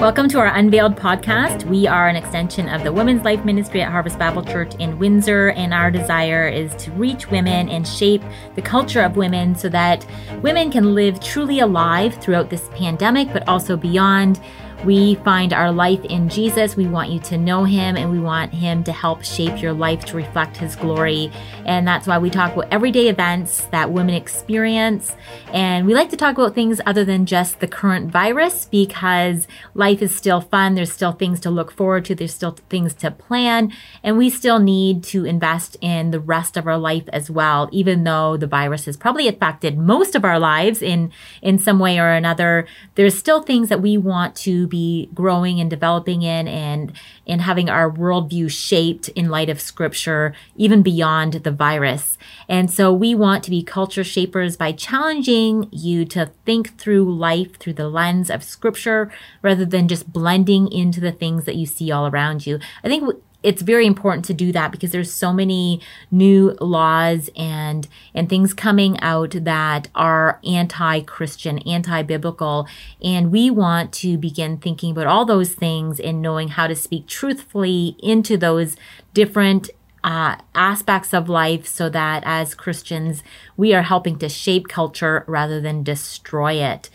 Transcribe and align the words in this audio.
Welcome 0.00 0.28
to 0.28 0.38
our 0.38 0.54
Unveiled 0.54 0.94
podcast. 0.94 1.64
We 1.64 1.88
are 1.88 2.06
an 2.06 2.14
extension 2.14 2.68
of 2.68 2.84
the 2.84 2.92
Women's 2.92 3.24
Life 3.24 3.44
Ministry 3.44 3.82
at 3.82 3.90
Harvest 3.90 4.16
Bible 4.16 4.44
Church 4.44 4.72
in 4.76 4.96
Windsor, 4.96 5.50
and 5.50 5.74
our 5.74 5.90
desire 5.90 6.46
is 6.46 6.72
to 6.76 6.92
reach 6.92 7.32
women 7.32 7.68
and 7.68 7.84
shape 7.84 8.22
the 8.54 8.62
culture 8.62 9.02
of 9.02 9.16
women 9.16 9.56
so 9.56 9.68
that 9.70 10.06
women 10.40 10.70
can 10.70 10.94
live 10.94 11.18
truly 11.18 11.58
alive 11.58 12.14
throughout 12.22 12.48
this 12.48 12.68
pandemic, 12.74 13.32
but 13.32 13.46
also 13.48 13.76
beyond. 13.76 14.40
We 14.84 15.16
find 15.16 15.52
our 15.52 15.72
life 15.72 16.04
in 16.04 16.28
Jesus. 16.28 16.76
We 16.76 16.86
want 16.86 17.10
you 17.10 17.18
to 17.20 17.36
know 17.36 17.64
him 17.64 17.96
and 17.96 18.12
we 18.12 18.20
want 18.20 18.54
him 18.54 18.84
to 18.84 18.92
help 18.92 19.24
shape 19.24 19.60
your 19.60 19.72
life 19.72 20.04
to 20.06 20.16
reflect 20.16 20.56
his 20.56 20.76
glory. 20.76 21.32
And 21.66 21.86
that's 21.86 22.06
why 22.06 22.18
we 22.18 22.30
talk 22.30 22.52
about 22.52 22.72
everyday 22.72 23.08
events 23.08 23.64
that 23.72 23.90
women 23.90 24.14
experience. 24.14 25.16
And 25.52 25.84
we 25.84 25.94
like 25.94 26.10
to 26.10 26.16
talk 26.16 26.38
about 26.38 26.54
things 26.54 26.80
other 26.86 27.04
than 27.04 27.26
just 27.26 27.58
the 27.58 27.66
current 27.66 28.12
virus 28.12 28.66
because 28.66 29.48
life 29.74 30.00
is 30.00 30.14
still 30.14 30.40
fun. 30.40 30.76
There's 30.76 30.92
still 30.92 31.12
things 31.12 31.40
to 31.40 31.50
look 31.50 31.72
forward 31.72 32.04
to. 32.04 32.14
There's 32.14 32.34
still 32.34 32.56
things 32.70 32.94
to 32.94 33.10
plan. 33.10 33.72
And 34.04 34.16
we 34.16 34.30
still 34.30 34.60
need 34.60 35.02
to 35.04 35.24
invest 35.24 35.76
in 35.80 36.12
the 36.12 36.20
rest 36.20 36.56
of 36.56 36.68
our 36.68 36.78
life 36.78 37.08
as 37.12 37.28
well, 37.28 37.68
even 37.72 38.04
though 38.04 38.36
the 38.36 38.46
virus 38.46 38.84
has 38.84 38.96
probably 38.96 39.26
affected 39.26 39.76
most 39.76 40.14
of 40.14 40.24
our 40.24 40.38
lives 40.38 40.82
in, 40.82 41.10
in 41.42 41.58
some 41.58 41.80
way 41.80 41.98
or 41.98 42.10
another. 42.10 42.68
There's 42.94 43.18
still 43.18 43.42
things 43.42 43.70
that 43.70 43.82
we 43.82 43.98
want 43.98 44.36
to 44.36 44.67
be 44.68 45.08
growing 45.14 45.60
and 45.60 45.70
developing 45.70 46.22
in 46.22 46.46
and 46.48 46.92
and 47.26 47.42
having 47.42 47.68
our 47.68 47.90
worldview 47.90 48.50
shaped 48.50 49.08
in 49.10 49.28
light 49.28 49.48
of 49.48 49.60
scripture 49.60 50.34
even 50.56 50.82
beyond 50.82 51.34
the 51.34 51.50
virus. 51.50 52.18
And 52.48 52.70
so 52.70 52.92
we 52.92 53.14
want 53.14 53.44
to 53.44 53.50
be 53.50 53.62
culture 53.62 54.04
shapers 54.04 54.56
by 54.56 54.72
challenging 54.72 55.68
you 55.70 56.04
to 56.06 56.30
think 56.44 56.78
through 56.78 57.14
life 57.14 57.58
through 57.58 57.74
the 57.74 57.88
lens 57.88 58.30
of 58.30 58.42
scripture 58.42 59.12
rather 59.42 59.64
than 59.64 59.88
just 59.88 60.12
blending 60.12 60.70
into 60.70 61.00
the 61.00 61.12
things 61.12 61.44
that 61.44 61.56
you 61.56 61.66
see 61.66 61.90
all 61.90 62.06
around 62.06 62.46
you. 62.46 62.58
I 62.82 62.88
think 62.88 63.14
it's 63.42 63.62
very 63.62 63.86
important 63.86 64.24
to 64.24 64.34
do 64.34 64.50
that 64.52 64.72
because 64.72 64.90
there's 64.90 65.12
so 65.12 65.32
many 65.32 65.80
new 66.10 66.56
laws 66.60 67.30
and 67.36 67.86
and 68.12 68.28
things 68.28 68.52
coming 68.52 68.98
out 69.00 69.30
that 69.42 69.88
are 69.94 70.40
anti-christian 70.44 71.58
anti-biblical. 71.60 72.66
And 73.02 73.30
we 73.30 73.50
want 73.50 73.92
to 73.94 74.18
begin 74.18 74.58
thinking 74.58 74.90
about 74.90 75.06
all 75.06 75.24
those 75.24 75.54
things 75.54 76.00
and 76.00 76.20
knowing 76.20 76.48
how 76.48 76.66
to 76.66 76.74
speak 76.74 77.06
truthfully 77.06 77.96
into 78.00 78.36
those 78.36 78.76
different 79.14 79.70
uh, 80.04 80.36
aspects 80.54 81.12
of 81.12 81.28
life 81.28 81.66
so 81.66 81.88
that 81.88 82.22
as 82.24 82.54
christians 82.54 83.22
we 83.56 83.74
are 83.74 83.82
helping 83.82 84.16
to 84.16 84.28
shape 84.28 84.68
culture 84.68 85.24
rather 85.26 85.60
than 85.60 85.82
destroy 85.82 86.52
it 86.52 86.88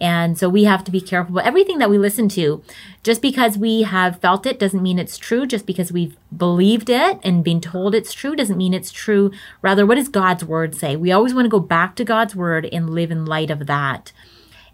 and 0.00 0.38
so 0.38 0.48
we 0.48 0.64
have 0.64 0.82
to 0.84 0.90
be 0.90 1.00
careful. 1.00 1.34
But 1.34 1.44
everything 1.44 1.78
that 1.78 1.90
we 1.90 1.98
listen 1.98 2.28
to, 2.30 2.62
just 3.02 3.20
because 3.20 3.58
we 3.58 3.82
have 3.82 4.18
felt 4.20 4.46
it 4.46 4.58
doesn't 4.58 4.82
mean 4.82 4.98
it's 4.98 5.18
true. 5.18 5.46
Just 5.46 5.66
because 5.66 5.92
we've 5.92 6.16
believed 6.34 6.88
it 6.88 7.18
and 7.22 7.44
been 7.44 7.60
told 7.60 7.94
it's 7.94 8.14
true 8.14 8.34
doesn't 8.34 8.56
mean 8.56 8.72
it's 8.72 8.92
true. 8.92 9.30
Rather, 9.60 9.84
what 9.84 9.96
does 9.96 10.08
God's 10.08 10.44
word 10.44 10.74
say? 10.74 10.96
We 10.96 11.12
always 11.12 11.34
want 11.34 11.44
to 11.44 11.50
go 11.50 11.60
back 11.60 11.96
to 11.96 12.04
God's 12.04 12.34
word 12.34 12.66
and 12.72 12.90
live 12.90 13.10
in 13.10 13.26
light 13.26 13.50
of 13.50 13.66
that. 13.66 14.12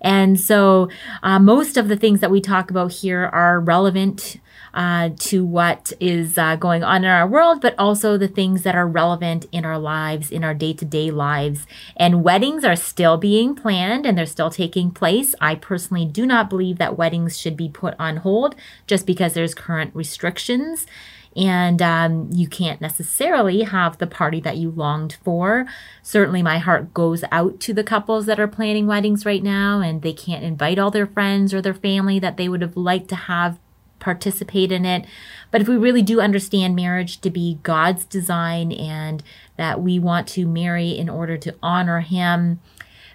And 0.01 0.39
so 0.39 0.89
uh, 1.23 1.41
most 1.41 1.77
of 1.77 1.89
the 1.89 1.97
things 1.97 2.21
that 2.21 2.31
we 2.31 2.41
talk 2.41 2.71
about 2.71 2.93
here 2.93 3.25
are 3.33 3.59
relevant 3.59 4.39
uh, 4.77 5.09
to 5.17 5.43
what 5.43 5.91
is 5.99 6.37
uh, 6.37 6.55
going 6.55 6.85
on 6.85 7.03
in 7.03 7.11
our 7.11 7.27
world, 7.27 7.63
but 7.63 7.75
also 7.79 8.19
the 8.19 8.29
things 8.29 8.63
that 8.63 8.77
are 8.77 8.87
relevant 8.87 9.47
in 9.51 9.65
our 9.65 9.79
lives, 9.79 10.31
in 10.31 10.45
our 10.45 10.53
day 10.53 10.75
to 10.75 10.85
day 10.85 11.11
lives. 11.11 11.67
And 11.97 12.23
weddings 12.23 12.63
are 12.63 12.77
still 12.77 13.17
being 13.17 13.55
planned 13.55 14.05
and 14.05 14.19
they're 14.19 14.27
still 14.27 14.51
taking 14.51 14.91
place. 14.91 15.35
I 15.41 15.55
personally 15.55 16.05
do 16.05 16.27
not 16.27 16.51
believe 16.51 16.77
that 16.77 16.99
weddings 16.99 17.39
should 17.39 17.57
be 17.57 17.71
put 17.71 17.95
on 17.99 18.19
hold 18.19 18.55
just 18.87 19.07
because 19.07 19.33
there's 19.33 19.55
current 19.55 19.95
restrictions 19.95 20.87
and 21.35 21.83
um, 21.83 22.31
you 22.33 22.49
can't 22.49 22.81
necessarily 22.81 23.63
have 23.63 23.99
the 23.99 24.07
party 24.07 24.41
that 24.41 24.57
you 24.57 24.71
longed 24.71 25.19
for. 25.23 25.67
Certainly, 26.03 26.43
my 26.43 26.59
heart 26.59 26.95
goes 26.95 27.25
out 27.31 27.61
to 27.61 27.75
the 27.75 27.85
couples 27.85 28.25
that 28.27 28.41
are 28.41 28.49
planning 28.49 28.87
weddings 28.87 29.27
right 29.27 29.43
now 29.43 29.81
and 29.81 30.01
they 30.01 30.15
can't 30.15 30.45
invite 30.45 30.79
all 30.79 30.91
their 30.91 31.07
friends 31.07 31.53
or 31.53 31.61
their 31.61 31.75
family 31.75 32.19
that 32.19 32.39
they 32.39 32.49
would 32.49 32.63
have 32.63 32.77
liked 32.77 33.09
to 33.09 33.17
have 33.17 33.59
participate 33.99 34.73
in 34.73 34.85
it. 34.85 35.07
But 35.51 35.61
if 35.61 35.69
we 35.69 35.77
really 35.77 36.03
do 36.03 36.21
understand 36.21 36.77
marriage 36.77 37.21
to 37.21 37.31
be 37.31 37.59
God's 37.63 38.05
design 38.05 38.73
and 38.73 39.23
that 39.57 39.81
we 39.81 39.99
want 39.99 40.29
to 40.29 40.47
marry 40.47 40.91
in 40.91 41.09
order 41.09 41.37
to 41.39 41.55
honor 41.63 42.01
Him, 42.01 42.61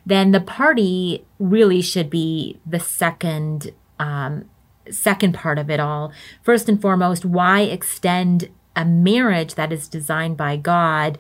then 0.06 0.32
the 0.32 0.42
party 0.42 1.26
really 1.40 1.82
should 1.82 2.10
be 2.10 2.60
the 2.66 2.80
second 2.80 3.72
um, 4.00 4.46
second 4.90 5.34
part 5.34 5.60
of 5.60 5.70
it 5.70 5.80
all. 5.80 6.12
First 6.42 6.68
and 6.68 6.82
foremost, 6.82 7.24
why 7.24 7.62
extend 7.62 8.50
a 8.76 8.84
marriage 8.84 9.56
that 9.56 9.72
is 9.72 9.88
designed 9.88 10.38
by 10.38 10.58
God 10.58 11.18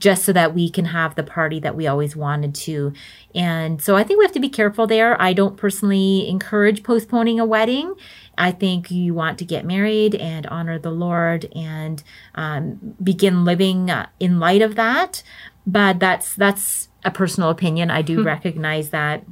just 0.00 0.24
so 0.24 0.32
that 0.32 0.54
we 0.54 0.68
can 0.68 0.86
have 0.86 1.14
the 1.14 1.22
party 1.22 1.60
that 1.60 1.76
we 1.76 1.86
always 1.86 2.16
wanted 2.16 2.54
to. 2.54 2.92
And 3.34 3.80
so 3.80 3.96
I 3.96 4.02
think 4.04 4.18
we 4.18 4.24
have 4.24 4.32
to 4.32 4.40
be 4.40 4.48
careful 4.48 4.86
there. 4.86 5.20
I 5.20 5.32
don't 5.32 5.56
personally 5.56 6.28
encourage 6.28 6.82
postponing 6.82 7.38
a 7.38 7.46
wedding. 7.46 7.94
I 8.38 8.50
think 8.50 8.90
you 8.90 9.14
want 9.14 9.38
to 9.38 9.44
get 9.44 9.64
married 9.64 10.14
and 10.14 10.46
honor 10.46 10.78
the 10.78 10.90
Lord 10.90 11.46
and 11.54 12.02
um, 12.34 12.96
begin 13.02 13.44
living 13.44 13.90
uh, 13.90 14.08
in 14.20 14.40
light 14.40 14.62
of 14.62 14.76
that. 14.76 15.22
But 15.66 15.98
that's 15.98 16.34
that's 16.34 16.88
a 17.04 17.10
personal 17.10 17.50
opinion. 17.50 17.90
I 17.90 18.02
do 18.02 18.20
hmm. 18.20 18.26
recognize 18.26 18.90
that. 18.90 19.24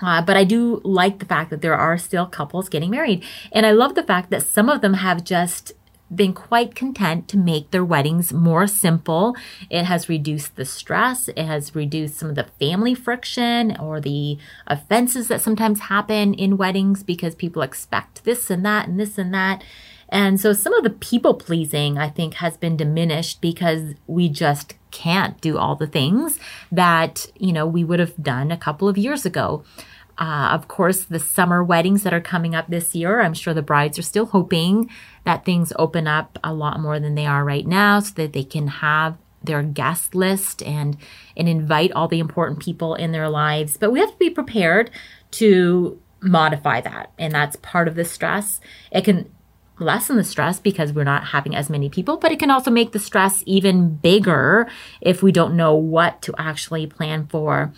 Uh, 0.00 0.20
but 0.20 0.36
I 0.36 0.42
do 0.44 0.80
like 0.82 1.20
the 1.20 1.26
fact 1.26 1.50
that 1.50 1.62
there 1.62 1.76
are 1.76 1.96
still 1.96 2.26
couples 2.26 2.68
getting 2.68 2.90
married. 2.90 3.24
And 3.52 3.64
I 3.64 3.70
love 3.70 3.94
the 3.94 4.02
fact 4.02 4.30
that 4.30 4.42
some 4.42 4.68
of 4.68 4.80
them 4.80 4.94
have 4.94 5.22
just 5.22 5.72
been 6.14 6.32
quite 6.32 6.74
content 6.74 7.28
to 7.28 7.36
make 7.36 7.70
their 7.70 7.84
weddings 7.84 8.32
more 8.32 8.66
simple. 8.66 9.36
It 9.70 9.84
has 9.84 10.08
reduced 10.08 10.56
the 10.56 10.64
stress. 10.64 11.28
It 11.28 11.44
has 11.44 11.74
reduced 11.74 12.16
some 12.16 12.30
of 12.30 12.34
the 12.34 12.48
family 12.58 12.94
friction 12.94 13.76
or 13.78 14.00
the 14.00 14.38
offenses 14.66 15.28
that 15.28 15.40
sometimes 15.40 15.80
happen 15.80 16.34
in 16.34 16.56
weddings 16.56 17.02
because 17.02 17.34
people 17.34 17.62
expect 17.62 18.24
this 18.24 18.50
and 18.50 18.64
that 18.66 18.88
and 18.88 18.98
this 18.98 19.18
and 19.18 19.32
that. 19.34 19.64
And 20.08 20.38
so 20.38 20.52
some 20.52 20.74
of 20.74 20.84
the 20.84 20.90
people 20.90 21.32
pleasing, 21.32 21.96
I 21.96 22.10
think, 22.10 22.34
has 22.34 22.58
been 22.58 22.76
diminished 22.76 23.40
because 23.40 23.94
we 24.06 24.28
just 24.28 24.74
can't 24.90 25.40
do 25.40 25.56
all 25.56 25.74
the 25.74 25.86
things 25.86 26.38
that, 26.70 27.26
you 27.38 27.50
know, 27.50 27.66
we 27.66 27.82
would 27.82 27.98
have 27.98 28.22
done 28.22 28.52
a 28.52 28.58
couple 28.58 28.90
of 28.90 28.98
years 28.98 29.24
ago. 29.24 29.64
Uh, 30.22 30.50
of 30.52 30.68
course, 30.68 31.02
the 31.02 31.18
summer 31.18 31.64
weddings 31.64 32.04
that 32.04 32.14
are 32.14 32.20
coming 32.20 32.54
up 32.54 32.68
this 32.68 32.94
year, 32.94 33.20
I'm 33.20 33.34
sure 33.34 33.52
the 33.52 33.60
brides 33.60 33.98
are 33.98 34.02
still 34.02 34.26
hoping 34.26 34.88
that 35.24 35.44
things 35.44 35.72
open 35.80 36.06
up 36.06 36.38
a 36.44 36.54
lot 36.54 36.78
more 36.78 37.00
than 37.00 37.16
they 37.16 37.26
are 37.26 37.44
right 37.44 37.66
now 37.66 37.98
so 37.98 38.12
that 38.14 38.32
they 38.32 38.44
can 38.44 38.68
have 38.68 39.18
their 39.42 39.64
guest 39.64 40.14
list 40.14 40.62
and 40.62 40.96
and 41.36 41.48
invite 41.48 41.90
all 41.90 42.06
the 42.06 42.20
important 42.20 42.60
people 42.60 42.94
in 42.94 43.10
their 43.10 43.28
lives 43.28 43.76
but 43.76 43.90
we 43.90 43.98
have 43.98 44.12
to 44.12 44.16
be 44.18 44.30
prepared 44.30 44.88
to 45.32 46.00
modify 46.20 46.80
that 46.80 47.10
and 47.18 47.34
that's 47.34 47.56
part 47.56 47.88
of 47.88 47.96
the 47.96 48.04
stress 48.04 48.60
it 48.92 49.02
can 49.02 49.28
lessen 49.78 50.16
the 50.16 50.24
stress 50.24 50.58
because 50.60 50.92
we're 50.92 51.04
not 51.04 51.24
having 51.24 51.54
as 51.54 51.68
many 51.68 51.88
people, 51.88 52.16
but 52.16 52.32
it 52.32 52.38
can 52.38 52.50
also 52.50 52.70
make 52.70 52.92
the 52.92 52.98
stress 52.98 53.42
even 53.46 53.96
bigger 53.96 54.68
if 55.00 55.22
we 55.22 55.32
don't 55.32 55.56
know 55.56 55.74
what 55.74 56.22
to 56.22 56.34
actually 56.38 56.86
plan 56.86 57.26
for. 57.26 57.72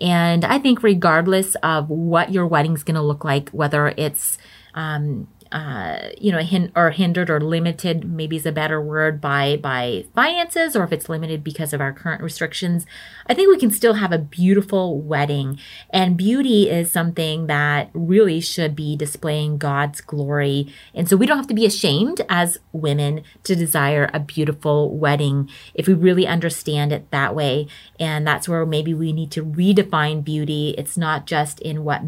And 0.00 0.44
I 0.44 0.58
think, 0.58 0.82
regardless 0.82 1.54
of 1.56 1.88
what 1.88 2.32
your 2.32 2.46
wedding's 2.46 2.82
going 2.82 2.96
to 2.96 3.02
look 3.02 3.24
like, 3.24 3.50
whether 3.50 3.88
it's 3.96 4.38
um, 4.74 5.28
uh, 5.52 6.10
you 6.18 6.32
know, 6.32 6.38
hin- 6.38 6.72
or 6.74 6.90
hindered 6.90 7.30
or 7.30 7.40
limited, 7.40 8.04
maybe 8.04 8.36
is 8.36 8.46
a 8.46 8.52
better 8.52 8.80
word 8.80 9.20
by 9.20 9.56
by 9.56 10.04
finances, 10.14 10.74
or 10.74 10.84
if 10.84 10.92
it's 10.92 11.08
limited 11.08 11.44
because 11.44 11.72
of 11.72 11.80
our 11.80 11.92
current 11.92 12.22
restrictions, 12.22 12.86
I 13.26 13.34
think 13.34 13.48
we 13.50 13.58
can 13.58 13.70
still 13.70 13.94
have 13.94 14.12
a 14.12 14.18
beautiful 14.18 15.00
wedding. 15.00 15.58
And 15.90 16.16
beauty 16.16 16.68
is 16.68 16.90
something 16.90 17.46
that 17.46 17.90
really 17.94 18.40
should 18.40 18.74
be 18.74 18.96
displaying 18.96 19.58
God's 19.58 20.00
glory. 20.00 20.72
And 20.94 21.08
so 21.08 21.16
we 21.16 21.26
don't 21.26 21.38
have 21.38 21.46
to 21.48 21.54
be 21.54 21.66
ashamed 21.66 22.20
as 22.28 22.58
women 22.72 23.22
to 23.44 23.54
desire 23.54 24.10
a 24.12 24.20
beautiful 24.20 24.96
wedding 24.96 25.48
if 25.74 25.86
we 25.86 25.94
really 25.94 26.26
understand 26.26 26.92
it 26.92 27.10
that 27.10 27.34
way. 27.34 27.66
And 27.98 28.26
that's 28.26 28.48
where 28.48 28.66
maybe 28.66 28.94
we 28.94 29.12
need 29.12 29.30
to 29.32 29.44
redefine 29.44 30.24
beauty. 30.24 30.74
It's 30.76 30.96
not 30.96 31.26
just 31.26 31.60
in 31.60 31.84
what 31.84 32.02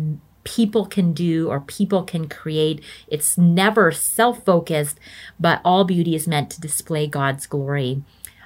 people 0.47 0.87
can 0.87 1.13
do 1.13 1.51
or 1.51 1.61
people 1.61 2.05
can 2.05 2.29
create. 2.29 2.81
It's 3.09 3.37
never 3.37 3.91
self 3.91 4.45
focused, 4.45 4.99
but 5.39 5.61
all 5.65 5.85
beauty 5.85 6.15
is 6.15 6.29
meant 6.29 6.51
to 6.51 6.61
display 6.61 7.07
God's 7.09 7.47
glory. 7.47 8.03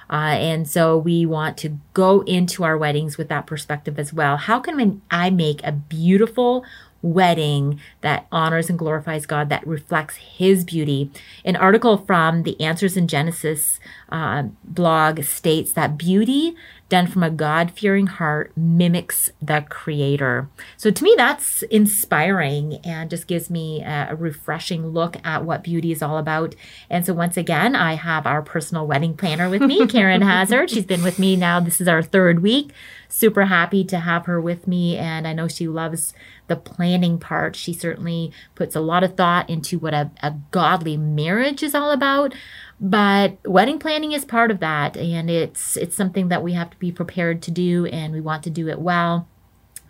Uh, 0.09 0.35
and 0.35 0.67
so 0.67 0.97
we 0.97 1.25
want 1.25 1.57
to 1.57 1.77
go 1.93 2.21
into 2.21 2.65
our 2.65 2.77
weddings 2.77 3.17
with 3.17 3.29
that 3.29 3.45
perspective 3.45 3.97
as 3.97 4.11
well. 4.11 4.35
How 4.35 4.59
can 4.59 5.01
I 5.09 5.29
make 5.29 5.63
a 5.63 5.71
beautiful 5.71 6.65
wedding 7.01 7.79
that 8.01 8.27
honors 8.31 8.69
and 8.69 8.77
glorifies 8.77 9.25
God, 9.25 9.49
that 9.49 9.65
reflects 9.65 10.15
His 10.17 10.63
beauty. 10.63 11.11
An 11.43 11.55
article 11.55 11.97
from 11.97 12.43
the 12.43 12.59
Answers 12.61 12.95
in 12.95 13.07
Genesis 13.07 13.79
uh, 14.09 14.43
blog 14.63 15.23
states 15.23 15.73
that 15.73 15.97
beauty 15.97 16.55
done 16.91 17.07
from 17.07 17.23
a 17.23 17.31
God 17.31 17.71
fearing 17.71 18.05
heart 18.05 18.51
mimics 18.55 19.31
the 19.41 19.65
Creator. 19.69 20.49
So 20.75 20.91
to 20.91 21.03
me, 21.03 21.15
that's 21.17 21.63
inspiring 21.63 22.75
and 22.83 23.09
just 23.09 23.27
gives 23.27 23.49
me 23.49 23.81
a 23.81 24.13
refreshing 24.15 24.89
look 24.89 25.15
at 25.25 25.45
what 25.45 25.63
beauty 25.63 25.93
is 25.93 26.01
all 26.01 26.17
about. 26.17 26.53
And 26.89 27.05
so 27.05 27.13
once 27.13 27.37
again, 27.37 27.75
I 27.75 27.93
have 27.93 28.27
our 28.27 28.41
personal 28.41 28.85
wedding 28.85 29.15
planner 29.15 29.49
with 29.49 29.61
me, 29.61 29.79
Caryn 29.87 30.21
Hazzard. 30.27 30.69
She's 30.69 30.85
been 30.85 31.01
with 31.01 31.17
me 31.17 31.37
now. 31.37 31.61
This 31.61 31.79
is 31.79 31.87
our 31.87 32.03
third 32.03 32.43
week. 32.43 32.71
Super 33.07 33.45
happy 33.45 33.83
to 33.85 33.99
have 33.99 34.25
her 34.25 34.41
with 34.41 34.67
me. 34.67 34.97
And 34.97 35.25
I 35.25 35.33
know 35.33 35.47
she 35.47 35.69
loves 35.69 36.13
the 36.51 36.57
planning 36.57 37.17
part. 37.17 37.55
She 37.55 37.71
certainly 37.71 38.33
puts 38.55 38.75
a 38.75 38.81
lot 38.81 39.05
of 39.05 39.15
thought 39.15 39.49
into 39.49 39.79
what 39.79 39.93
a, 39.93 40.11
a 40.21 40.35
godly 40.51 40.97
marriage 40.97 41.63
is 41.63 41.73
all 41.73 41.91
about. 41.91 42.35
But 42.81 43.37
wedding 43.45 43.79
planning 43.79 44.11
is 44.11 44.25
part 44.25 44.51
of 44.51 44.59
that, 44.59 44.97
and 44.97 45.29
it's 45.29 45.77
it's 45.77 45.95
something 45.95 46.27
that 46.27 46.43
we 46.43 46.51
have 46.51 46.69
to 46.71 46.77
be 46.77 46.91
prepared 46.91 47.41
to 47.43 47.51
do, 47.51 47.85
and 47.85 48.11
we 48.11 48.19
want 48.19 48.43
to 48.43 48.49
do 48.49 48.67
it 48.67 48.81
well. 48.81 49.29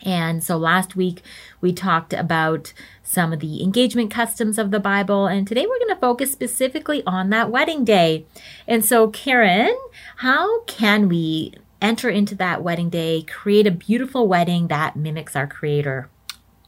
And 0.04 0.44
so 0.44 0.56
last 0.56 0.96
week 0.96 1.22
we 1.62 1.74
talked 1.74 2.14
about 2.14 2.74
some 3.04 3.34
of 3.34 3.40
the 3.40 3.64
engagement 3.64 4.12
customs 4.12 4.60
of 4.60 4.70
the 4.70 4.80
Bible, 4.80 5.26
and 5.26 5.48
today 5.48 5.66
we're 5.66 5.80
going 5.80 5.96
to 5.96 6.00
focus 6.00 6.32
specifically 6.32 7.02
on 7.08 7.32
that 7.32 7.50
wedding 7.50 7.84
day. 7.84 8.26
And 8.68 8.86
so, 8.86 9.10
Caryn, 9.10 9.76
how 10.18 10.62
can 10.66 11.10
we 11.10 11.54
enter 11.82 12.10
into 12.10 12.36
that 12.36 12.64
wedding 12.64 12.90
day, 12.90 13.24
create 13.24 13.66
a 13.66 13.72
beautiful 13.72 14.28
wedding 14.28 14.68
that 14.68 14.96
mimics 14.96 15.36
our 15.36 15.48
Creator? 15.48 16.10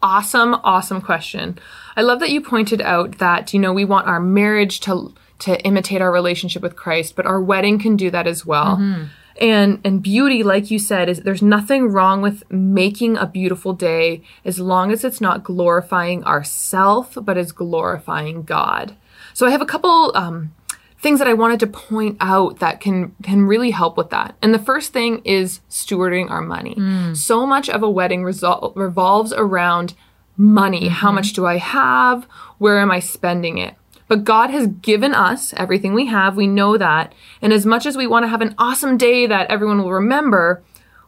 Awesome, 0.03 0.53
awesome 0.63 1.01
question. 1.01 1.57
I 1.95 2.01
love 2.01 2.19
that 2.19 2.29
you 2.29 2.41
pointed 2.41 2.81
out 2.81 3.17
that, 3.17 3.53
you 3.53 3.59
know, 3.59 3.73
we 3.73 3.85
want 3.85 4.07
our 4.07 4.19
marriage 4.19 4.81
to 4.81 5.13
to 5.39 5.59
imitate 5.61 6.01
our 6.01 6.11
relationship 6.11 6.61
with 6.61 6.75
Christ, 6.75 7.15
but 7.15 7.25
our 7.25 7.41
wedding 7.41 7.77
can 7.77 7.97
do 7.97 8.09
that 8.11 8.27
as 8.27 8.45
well. 8.45 8.77
Mm-hmm. 8.77 9.03
And 9.41 9.81
and 9.83 10.03
beauty, 10.03 10.43
like 10.43 10.69
you 10.69 10.77
said, 10.77 11.09
is 11.09 11.21
there's 11.21 11.41
nothing 11.41 11.87
wrong 11.89 12.21
with 12.21 12.49
making 12.51 13.17
a 13.17 13.25
beautiful 13.25 13.73
day 13.73 14.21
as 14.45 14.59
long 14.59 14.91
as 14.91 15.03
it's 15.03 15.19
not 15.19 15.43
glorifying 15.43 16.23
ourself, 16.23 17.17
but 17.19 17.37
is 17.37 17.51
glorifying 17.51 18.43
God. 18.43 18.95
So 19.33 19.47
I 19.47 19.49
have 19.49 19.61
a 19.61 19.65
couple 19.65 20.15
um, 20.15 20.53
things 21.03 21.19
that 21.19 21.27
I 21.27 21.33
wanted 21.33 21.59
to 21.59 21.67
point 21.67 22.17
out 22.21 22.59
that 22.59 22.79
can 22.79 23.13
can 23.21 23.45
really 23.45 23.71
help 23.71 23.97
with 23.97 24.09
that. 24.09 24.35
And 24.41 24.53
the 24.53 24.59
first 24.59 24.93
thing 24.93 25.21
is 25.25 25.59
stewarding 25.69 26.31
our 26.31 26.41
money. 26.41 26.75
Mm. 26.75 27.15
So 27.15 27.45
much 27.45 27.69
of 27.69 27.83
a 27.83 27.89
wedding 27.89 28.23
resol- 28.23 28.73
revolves 28.75 29.33
around 29.33 29.93
money. 30.37 30.85
Mm-hmm. 30.85 30.93
How 30.93 31.11
much 31.11 31.33
do 31.33 31.45
I 31.45 31.57
have? 31.57 32.23
Where 32.57 32.79
am 32.79 32.89
I 32.89 32.99
spending 32.99 33.57
it? 33.57 33.75
But 34.07 34.23
God 34.23 34.49
has 34.49 34.67
given 34.67 35.13
us 35.13 35.53
everything 35.57 35.93
we 35.93 36.07
have. 36.07 36.35
We 36.35 36.47
know 36.47 36.77
that. 36.77 37.13
And 37.41 37.53
as 37.53 37.65
much 37.65 37.85
as 37.85 37.97
we 37.97 38.07
want 38.07 38.23
to 38.23 38.29
have 38.29 38.41
an 38.41 38.55
awesome 38.57 38.97
day 38.97 39.27
that 39.27 39.49
everyone 39.49 39.81
will 39.81 39.91
remember, 39.91 40.63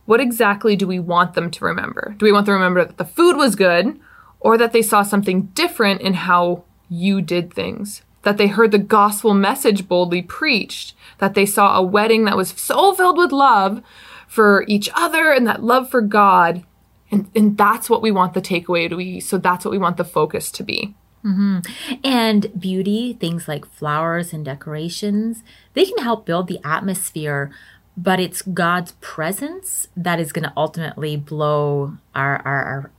what 0.06 0.20
exactly 0.20 0.76
do 0.76 0.88
we 0.88 1.00
want 1.00 1.34
them 1.34 1.50
to 1.52 1.66
remember? 1.66 2.16
Do 2.18 2.26
we 2.26 2.32
want 2.32 2.46
them 2.46 2.54
to 2.54 2.58
remember 2.58 2.86
that 2.86 2.98
the 2.98 3.06
food 3.06 3.38
was 3.38 3.56
good 3.56 4.00
or 4.40 4.58
that 4.58 4.72
they 4.72 4.82
saw 4.82 5.04
something 5.04 5.44
different 5.54 6.02
in 6.02 6.14
how 6.14 6.64
you 6.90 7.22
did 7.22 7.54
things? 7.54 8.02
That 8.26 8.38
they 8.38 8.48
heard 8.48 8.72
the 8.72 8.80
gospel 8.80 9.34
message 9.36 9.88
boldly 9.88 10.24
preached, 10.24 10.96
that 11.20 11.36
they 11.36 11.46
saw 11.46 11.78
a 11.78 11.84
wedding 11.84 12.26
that 12.26 12.36
was 12.36 12.50
so 12.50 12.94
filled 12.94 13.18
with 13.18 13.32
love 13.32 13.82
for 14.28 14.66
each 14.68 14.90
other 14.96 15.32
and 15.32 15.48
that 15.48 15.64
love 15.64 15.90
for 15.90 16.02
God. 16.02 16.64
And, 17.12 17.30
and 17.36 17.56
that's 17.56 17.88
what 17.88 18.02
we 18.02 18.12
want 18.12 18.34
the 18.34 18.42
takeaway 18.42 18.90
to 18.90 18.98
be. 18.98 19.20
So 19.20 19.38
that's 19.38 19.64
what 19.64 19.72
we 19.72 19.78
want 19.78 19.98
the 19.98 20.04
focus 20.04 20.52
to 20.54 20.64
be. 20.64 20.96
Mm-hmm. 21.24 21.60
And 22.04 22.60
beauty, 22.60 23.14
things 23.14 23.48
like 23.48 23.66
flowers 23.66 24.34
and 24.34 24.44
decorations, 24.44 25.44
they 25.74 25.86
can 25.86 26.00
help 26.00 26.26
build 26.26 26.48
the 26.48 26.60
atmosphere, 26.64 27.52
but 27.96 28.20
it's 28.20 28.42
God's 28.42 28.94
presence 29.02 29.88
that 29.96 30.20
is 30.20 30.32
going 30.32 30.44
to 30.44 30.54
ultimately 30.58 31.16
blow 31.16 31.98
our, 32.16 32.42
our, 32.46 32.92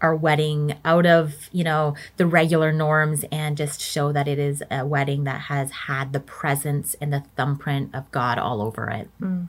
our 0.00 0.14
wedding 0.14 0.74
out 0.84 1.06
of 1.06 1.48
you 1.52 1.64
know 1.64 1.94
the 2.16 2.26
regular 2.26 2.72
norms 2.72 3.24
and 3.30 3.56
just 3.56 3.80
show 3.80 4.12
that 4.12 4.28
it 4.28 4.38
is 4.38 4.62
a 4.70 4.86
wedding 4.86 5.24
that 5.24 5.42
has 5.42 5.70
had 5.70 6.12
the 6.12 6.20
presence 6.20 6.94
and 7.00 7.12
the 7.12 7.24
thumbprint 7.36 7.94
of 7.94 8.10
god 8.12 8.38
all 8.38 8.62
over 8.62 8.88
it 8.90 9.08
mm. 9.20 9.48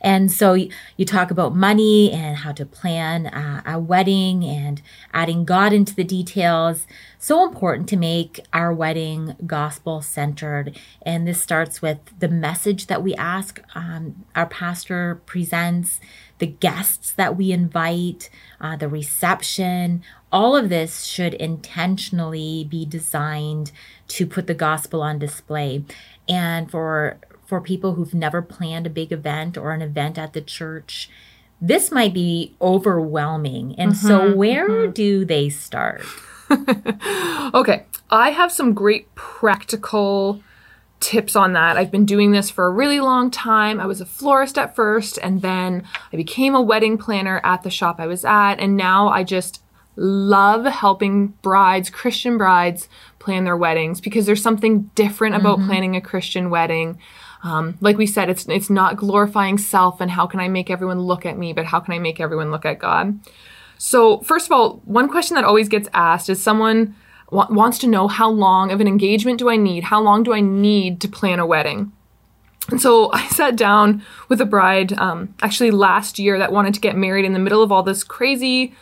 And 0.00 0.30
so 0.30 0.54
you 0.54 1.04
talk 1.04 1.30
about 1.30 1.54
money 1.54 2.12
and 2.12 2.36
how 2.36 2.52
to 2.52 2.64
plan 2.64 3.26
uh, 3.26 3.62
a 3.66 3.78
wedding 3.78 4.44
and 4.44 4.80
adding 5.12 5.44
God 5.44 5.72
into 5.72 5.94
the 5.94 6.04
details. 6.04 6.86
So 7.18 7.44
important 7.44 7.88
to 7.88 7.96
make 7.96 8.40
our 8.52 8.72
wedding 8.72 9.36
gospel 9.46 10.00
centered. 10.00 10.78
And 11.02 11.26
this 11.26 11.42
starts 11.42 11.82
with 11.82 11.98
the 12.18 12.28
message 12.28 12.86
that 12.86 13.02
we 13.02 13.14
ask 13.16 13.60
um, 13.74 14.24
our 14.36 14.46
pastor 14.46 15.20
presents, 15.26 16.00
the 16.38 16.46
guests 16.46 17.12
that 17.12 17.36
we 17.36 17.52
invite, 17.52 18.30
uh, 18.60 18.76
the 18.76 18.88
reception. 18.88 20.02
All 20.30 20.56
of 20.56 20.68
this 20.68 21.04
should 21.04 21.34
intentionally 21.34 22.66
be 22.68 22.84
designed 22.84 23.72
to 24.08 24.26
put 24.26 24.46
the 24.46 24.54
gospel 24.54 25.02
on 25.02 25.18
display. 25.18 25.84
And 26.28 26.70
for 26.70 27.18
for 27.46 27.60
people 27.62 27.94
who've 27.94 28.14
never 28.14 28.42
planned 28.42 28.86
a 28.86 28.90
big 28.90 29.10
event 29.10 29.56
or 29.56 29.72
an 29.72 29.80
event 29.80 30.18
at 30.18 30.34
the 30.34 30.40
church, 30.42 31.08
this 31.60 31.90
might 31.90 32.12
be 32.12 32.54
overwhelming. 32.60 33.74
And 33.78 33.92
mm-hmm, 33.92 34.06
so, 34.06 34.34
where 34.34 34.68
mm-hmm. 34.68 34.92
do 34.92 35.24
they 35.24 35.48
start? 35.48 36.02
okay, 37.54 37.86
I 38.10 38.30
have 38.30 38.52
some 38.52 38.74
great 38.74 39.14
practical 39.14 40.42
tips 41.00 41.36
on 41.36 41.52
that. 41.52 41.76
I've 41.76 41.90
been 41.90 42.04
doing 42.04 42.32
this 42.32 42.50
for 42.50 42.66
a 42.66 42.70
really 42.70 43.00
long 43.00 43.30
time. 43.30 43.80
I 43.80 43.86
was 43.86 44.00
a 44.00 44.06
florist 44.06 44.58
at 44.58 44.74
first, 44.74 45.18
and 45.22 45.42
then 45.42 45.84
I 46.12 46.16
became 46.16 46.54
a 46.54 46.62
wedding 46.62 46.98
planner 46.98 47.40
at 47.44 47.62
the 47.62 47.70
shop 47.70 47.96
I 47.98 48.06
was 48.06 48.24
at, 48.24 48.54
and 48.54 48.76
now 48.76 49.08
I 49.08 49.24
just 49.24 49.62
love 49.96 50.64
helping 50.64 51.28
brides, 51.42 51.90
Christian 51.90 52.38
brides, 52.38 52.88
plan 53.18 53.44
their 53.44 53.56
weddings 53.56 54.00
because 54.00 54.26
there's 54.26 54.42
something 54.42 54.82
different 54.94 55.34
about 55.34 55.58
mm-hmm. 55.58 55.68
planning 55.68 55.96
a 55.96 56.00
Christian 56.00 56.50
wedding. 56.50 56.98
Um, 57.42 57.76
like 57.80 57.98
we 57.98 58.06
said, 58.06 58.30
it's 58.30 58.46
it's 58.48 58.70
not 58.70 58.96
glorifying 58.96 59.58
self 59.58 60.00
and 60.00 60.10
how 60.10 60.26
can 60.26 60.40
I 60.40 60.48
make 60.48 60.70
everyone 60.70 61.00
look 61.00 61.26
at 61.26 61.36
me, 61.36 61.52
but 61.52 61.66
how 61.66 61.80
can 61.80 61.94
I 61.94 61.98
make 61.98 62.20
everyone 62.20 62.50
look 62.50 62.64
at 62.64 62.78
God? 62.78 63.18
So 63.76 64.20
first 64.20 64.46
of 64.46 64.52
all, 64.52 64.80
one 64.84 65.08
question 65.08 65.34
that 65.34 65.44
always 65.44 65.68
gets 65.68 65.88
asked 65.94 66.28
is 66.28 66.42
someone 66.42 66.96
w- 67.30 67.54
wants 67.54 67.78
to 67.78 67.86
know 67.86 68.08
how 68.08 68.28
long 68.28 68.70
of 68.70 68.80
an 68.80 68.88
engagement 68.88 69.38
do 69.38 69.48
I 69.48 69.56
need? 69.56 69.84
How 69.84 70.00
long 70.00 70.22
do 70.22 70.32
I 70.32 70.40
need 70.40 71.00
to 71.02 71.08
plan 71.08 71.38
a 71.38 71.46
wedding? 71.46 71.92
And 72.70 72.80
so 72.80 73.12
I 73.12 73.26
sat 73.30 73.56
down 73.56 74.02
with 74.28 74.40
a 74.40 74.46
bride 74.46 74.92
um, 74.98 75.34
actually 75.42 75.70
last 75.70 76.18
year 76.18 76.38
that 76.38 76.52
wanted 76.52 76.74
to 76.74 76.80
get 76.80 76.96
married 76.96 77.24
in 77.24 77.32
the 77.32 77.38
middle 77.38 77.62
of 77.62 77.72
all 77.72 77.82
this 77.82 78.04
crazy 78.04 78.74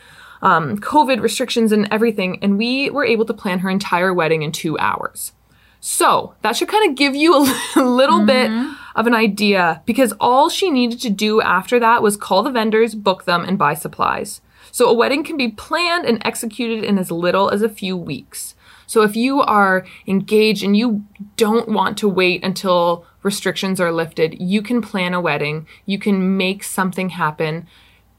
um, 0.42 0.78
COVID 0.78 1.20
restrictions 1.20 1.72
and 1.72 1.88
everything, 1.90 2.38
and 2.42 2.58
we 2.58 2.90
were 2.90 3.04
able 3.04 3.24
to 3.24 3.34
plan 3.34 3.60
her 3.60 3.70
entire 3.70 4.12
wedding 4.12 4.42
in 4.42 4.52
two 4.52 4.78
hours. 4.78 5.32
So 5.80 6.34
that 6.42 6.56
should 6.56 6.68
kind 6.68 6.90
of 6.90 6.96
give 6.96 7.14
you 7.14 7.34
a 7.34 7.40
little 7.80 8.20
mm-hmm. 8.20 8.26
bit 8.26 8.76
of 8.96 9.06
an 9.06 9.14
idea 9.14 9.82
because 9.86 10.12
all 10.20 10.48
she 10.48 10.70
needed 10.70 11.00
to 11.02 11.10
do 11.10 11.40
after 11.40 11.78
that 11.78 12.02
was 12.02 12.16
call 12.16 12.42
the 12.42 12.50
vendors, 12.50 12.94
book 12.94 13.24
them, 13.24 13.44
and 13.44 13.58
buy 13.58 13.74
supplies. 13.74 14.40
So 14.76 14.90
a 14.90 14.92
wedding 14.92 15.24
can 15.24 15.38
be 15.38 15.48
planned 15.48 16.04
and 16.04 16.20
executed 16.22 16.84
in 16.84 16.98
as 16.98 17.10
little 17.10 17.48
as 17.48 17.62
a 17.62 17.68
few 17.70 17.96
weeks. 17.96 18.54
So 18.86 19.00
if 19.00 19.16
you 19.16 19.40
are 19.40 19.86
engaged 20.06 20.62
and 20.62 20.76
you 20.76 21.02
don't 21.38 21.70
want 21.70 21.96
to 21.96 22.08
wait 22.10 22.44
until 22.44 23.06
restrictions 23.22 23.80
are 23.80 23.90
lifted, 23.90 24.38
you 24.38 24.60
can 24.60 24.82
plan 24.82 25.14
a 25.14 25.20
wedding. 25.20 25.66
You 25.86 25.98
can 25.98 26.36
make 26.36 26.62
something 26.62 27.08
happen. 27.08 27.66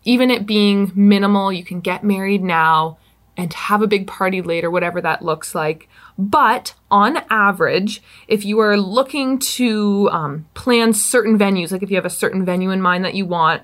Even 0.04 0.32
it 0.32 0.48
being 0.48 0.92
minimal, 0.96 1.54
you 1.54 1.64
can 1.64 1.80
get 1.80 2.04
married 2.04 2.42
now 2.42 2.98
and 3.38 3.54
have 3.54 3.84
a 3.84 3.88
big 3.88 4.08
party 4.08 4.42
later, 4.42 4.72
whatever 4.72 5.00
that 5.00 5.24
looks 5.24 5.54
like. 5.54 5.88
But 6.18 6.74
on 6.90 7.18
average, 7.30 8.02
if 8.28 8.44
you 8.44 8.58
are 8.62 8.78
looking 8.78 9.38
to 9.38 10.10
um, 10.12 10.48
plan 10.56 10.94
certain 10.94 11.38
venues, 11.38 11.72
like 11.72 11.84
if 11.84 11.92
you 11.92 11.98
have 11.98 12.06
a 12.06 12.10
certain 12.10 12.44
venue 12.44 12.72
in 12.72 12.82
mind 12.82 13.06
that 13.06 13.14
you 13.14 13.28
want, 13.28 13.62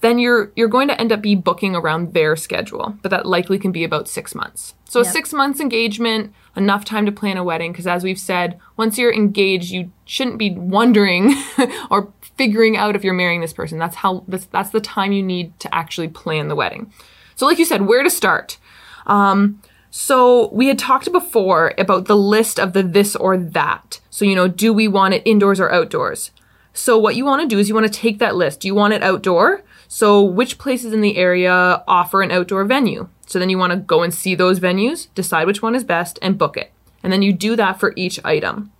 then 0.00 0.18
you're 0.18 0.50
you're 0.56 0.68
going 0.68 0.88
to 0.88 1.00
end 1.00 1.12
up 1.12 1.20
be 1.20 1.34
booking 1.34 1.76
around 1.76 2.14
their 2.14 2.36
schedule. 2.36 2.96
But 3.02 3.10
that 3.10 3.26
likely 3.26 3.58
can 3.58 3.72
be 3.72 3.84
about 3.84 4.08
six 4.08 4.34
months. 4.34 4.74
So 4.84 5.02
yep. 5.02 5.12
six 5.12 5.32
months 5.32 5.60
engagement, 5.60 6.32
enough 6.56 6.84
time 6.84 7.06
to 7.06 7.12
plan 7.12 7.36
a 7.36 7.44
wedding. 7.44 7.72
Because 7.72 7.86
as 7.86 8.02
we've 8.02 8.18
said, 8.18 8.58
once 8.76 8.98
you're 8.98 9.12
engaged, 9.12 9.70
you 9.70 9.92
shouldn't 10.04 10.38
be 10.38 10.50
wondering 10.50 11.34
or 11.90 12.12
figuring 12.36 12.76
out 12.76 12.96
if 12.96 13.04
you're 13.04 13.14
marrying 13.14 13.40
this 13.40 13.52
person. 13.52 13.78
That's 13.78 13.96
how 13.96 14.24
that's, 14.26 14.46
that's 14.46 14.70
the 14.70 14.80
time 14.80 15.12
you 15.12 15.22
need 15.22 15.58
to 15.60 15.74
actually 15.74 16.08
plan 16.08 16.48
the 16.48 16.56
wedding. 16.56 16.92
So, 17.36 17.46
like 17.46 17.58
you 17.58 17.64
said, 17.64 17.82
where 17.82 18.02
to 18.02 18.10
start? 18.10 18.58
Um, 19.06 19.62
so 19.90 20.48
we 20.52 20.68
had 20.68 20.78
talked 20.78 21.10
before 21.10 21.74
about 21.76 22.06
the 22.06 22.16
list 22.16 22.60
of 22.60 22.72
the 22.72 22.82
this 22.82 23.16
or 23.16 23.36
that. 23.36 24.00
So, 24.08 24.24
you 24.24 24.36
know, 24.36 24.48
do 24.48 24.72
we 24.72 24.88
want 24.88 25.14
it 25.14 25.22
indoors 25.24 25.60
or 25.60 25.70
outdoors? 25.70 26.30
So 26.72 26.96
what 26.96 27.16
you 27.16 27.24
want 27.24 27.42
to 27.42 27.48
do 27.48 27.58
is 27.58 27.68
you 27.68 27.74
want 27.74 27.92
to 27.92 28.00
take 28.00 28.18
that 28.20 28.36
list. 28.36 28.60
Do 28.60 28.68
you 28.68 28.74
want 28.74 28.94
it 28.94 29.02
outdoor? 29.02 29.62
So 29.92 30.22
which 30.22 30.56
places 30.56 30.92
in 30.92 31.00
the 31.00 31.16
area 31.16 31.82
offer 31.88 32.22
an 32.22 32.30
outdoor 32.30 32.64
venue? 32.64 33.08
So 33.26 33.40
then 33.40 33.50
you 33.50 33.58
want 33.58 33.72
to 33.72 33.76
go 33.76 34.04
and 34.04 34.14
see 34.14 34.36
those 34.36 34.60
venues, 34.60 35.08
decide 35.16 35.48
which 35.48 35.62
one 35.62 35.74
is 35.74 35.82
best 35.82 36.16
and 36.22 36.38
book 36.38 36.56
it. 36.56 36.70
And 37.02 37.12
then 37.12 37.22
you 37.22 37.32
do 37.32 37.56
that 37.56 37.80
for 37.80 37.92
each 37.96 38.24
item 38.24 38.70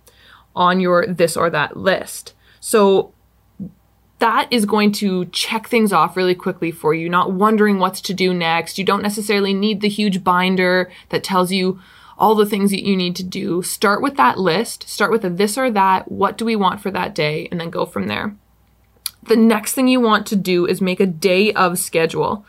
on 0.55 0.79
your 0.79 1.05
this 1.05 1.35
or 1.35 1.49
that 1.49 1.75
list. 1.75 2.33
So 2.61 3.13
that 4.19 4.47
is 4.51 4.65
going 4.65 4.93
to 4.93 5.25
check 5.25 5.67
things 5.67 5.91
off 5.91 6.15
really 6.15 6.33
quickly 6.33 6.71
for 6.71 6.93
you, 6.93 7.09
not 7.09 7.33
wondering 7.33 7.77
what's 7.77 7.99
to 8.03 8.13
do 8.13 8.33
next. 8.33 8.77
You 8.77 8.85
don't 8.85 9.03
necessarily 9.03 9.53
need 9.53 9.81
the 9.81 9.89
huge 9.89 10.23
binder 10.23 10.89
that 11.09 11.25
tells 11.25 11.51
you 11.51 11.81
all 12.17 12.35
the 12.35 12.45
things 12.45 12.71
that 12.71 12.85
you 12.85 12.95
need 12.95 13.17
to 13.17 13.23
do. 13.23 13.61
Start 13.63 14.01
with 14.01 14.15
that 14.15 14.39
list, 14.39 14.87
start 14.87 15.11
with 15.11 15.25
a 15.25 15.29
this 15.29 15.57
or 15.57 15.69
that, 15.71 16.09
what 16.09 16.37
do 16.37 16.45
we 16.45 16.55
want 16.55 16.79
for 16.79 16.89
that 16.91 17.13
day, 17.13 17.49
and 17.51 17.59
then 17.59 17.69
go 17.69 17.85
from 17.85 18.07
there. 18.07 18.37
The 19.23 19.35
next 19.35 19.73
thing 19.73 19.87
you 19.87 19.99
want 19.99 20.25
to 20.27 20.35
do 20.35 20.65
is 20.65 20.81
make 20.81 20.99
a 20.99 21.05
day 21.05 21.53
of 21.53 21.77
schedule. 21.77 22.45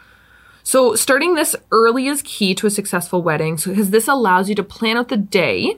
So, 0.63 0.95
starting 0.95 1.35
this 1.35 1.57
early 1.71 2.07
is 2.07 2.23
key 2.23 2.55
to 2.55 2.67
a 2.67 2.71
successful 2.71 3.23
wedding 3.23 3.59
so, 3.59 3.71
because 3.71 3.91
this 3.91 4.09
allows 4.09 4.49
you 4.49 4.55
to 4.55 4.63
plan 4.63 4.97
out 4.97 5.09
the 5.09 5.17
day 5.17 5.77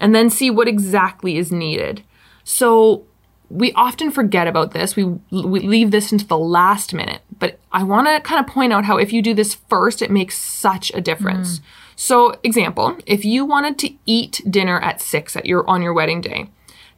and 0.00 0.14
then 0.14 0.30
see 0.30 0.50
what 0.50 0.68
exactly 0.68 1.36
is 1.36 1.52
needed. 1.52 2.02
So, 2.42 3.04
we 3.50 3.72
often 3.72 4.10
forget 4.10 4.46
about 4.46 4.72
this. 4.72 4.94
We, 4.94 5.04
we 5.04 5.60
leave 5.60 5.90
this 5.90 6.12
into 6.12 6.26
the 6.26 6.38
last 6.38 6.92
minute. 6.92 7.22
But 7.38 7.58
I 7.72 7.82
want 7.82 8.06
to 8.06 8.20
kind 8.20 8.44
of 8.44 8.52
point 8.52 8.72
out 8.72 8.84
how 8.84 8.98
if 8.98 9.12
you 9.12 9.22
do 9.22 9.34
this 9.34 9.54
first, 9.54 10.02
it 10.02 10.10
makes 10.10 10.36
such 10.36 10.92
a 10.94 11.00
difference. 11.00 11.58
Mm. 11.58 11.62
So, 11.96 12.38
example, 12.42 12.96
if 13.06 13.24
you 13.24 13.44
wanted 13.44 13.78
to 13.78 13.94
eat 14.06 14.42
dinner 14.48 14.80
at 14.80 15.00
6 15.00 15.36
at 15.36 15.46
your 15.46 15.68
on 15.68 15.82
your 15.82 15.92
wedding 15.92 16.20
day, 16.20 16.50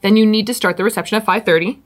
then 0.02 0.16
you 0.16 0.26
need 0.26 0.46
to 0.46 0.54
start 0.54 0.76
the 0.76 0.84
reception 0.84 1.16
at 1.16 1.26
5:30. 1.26 1.78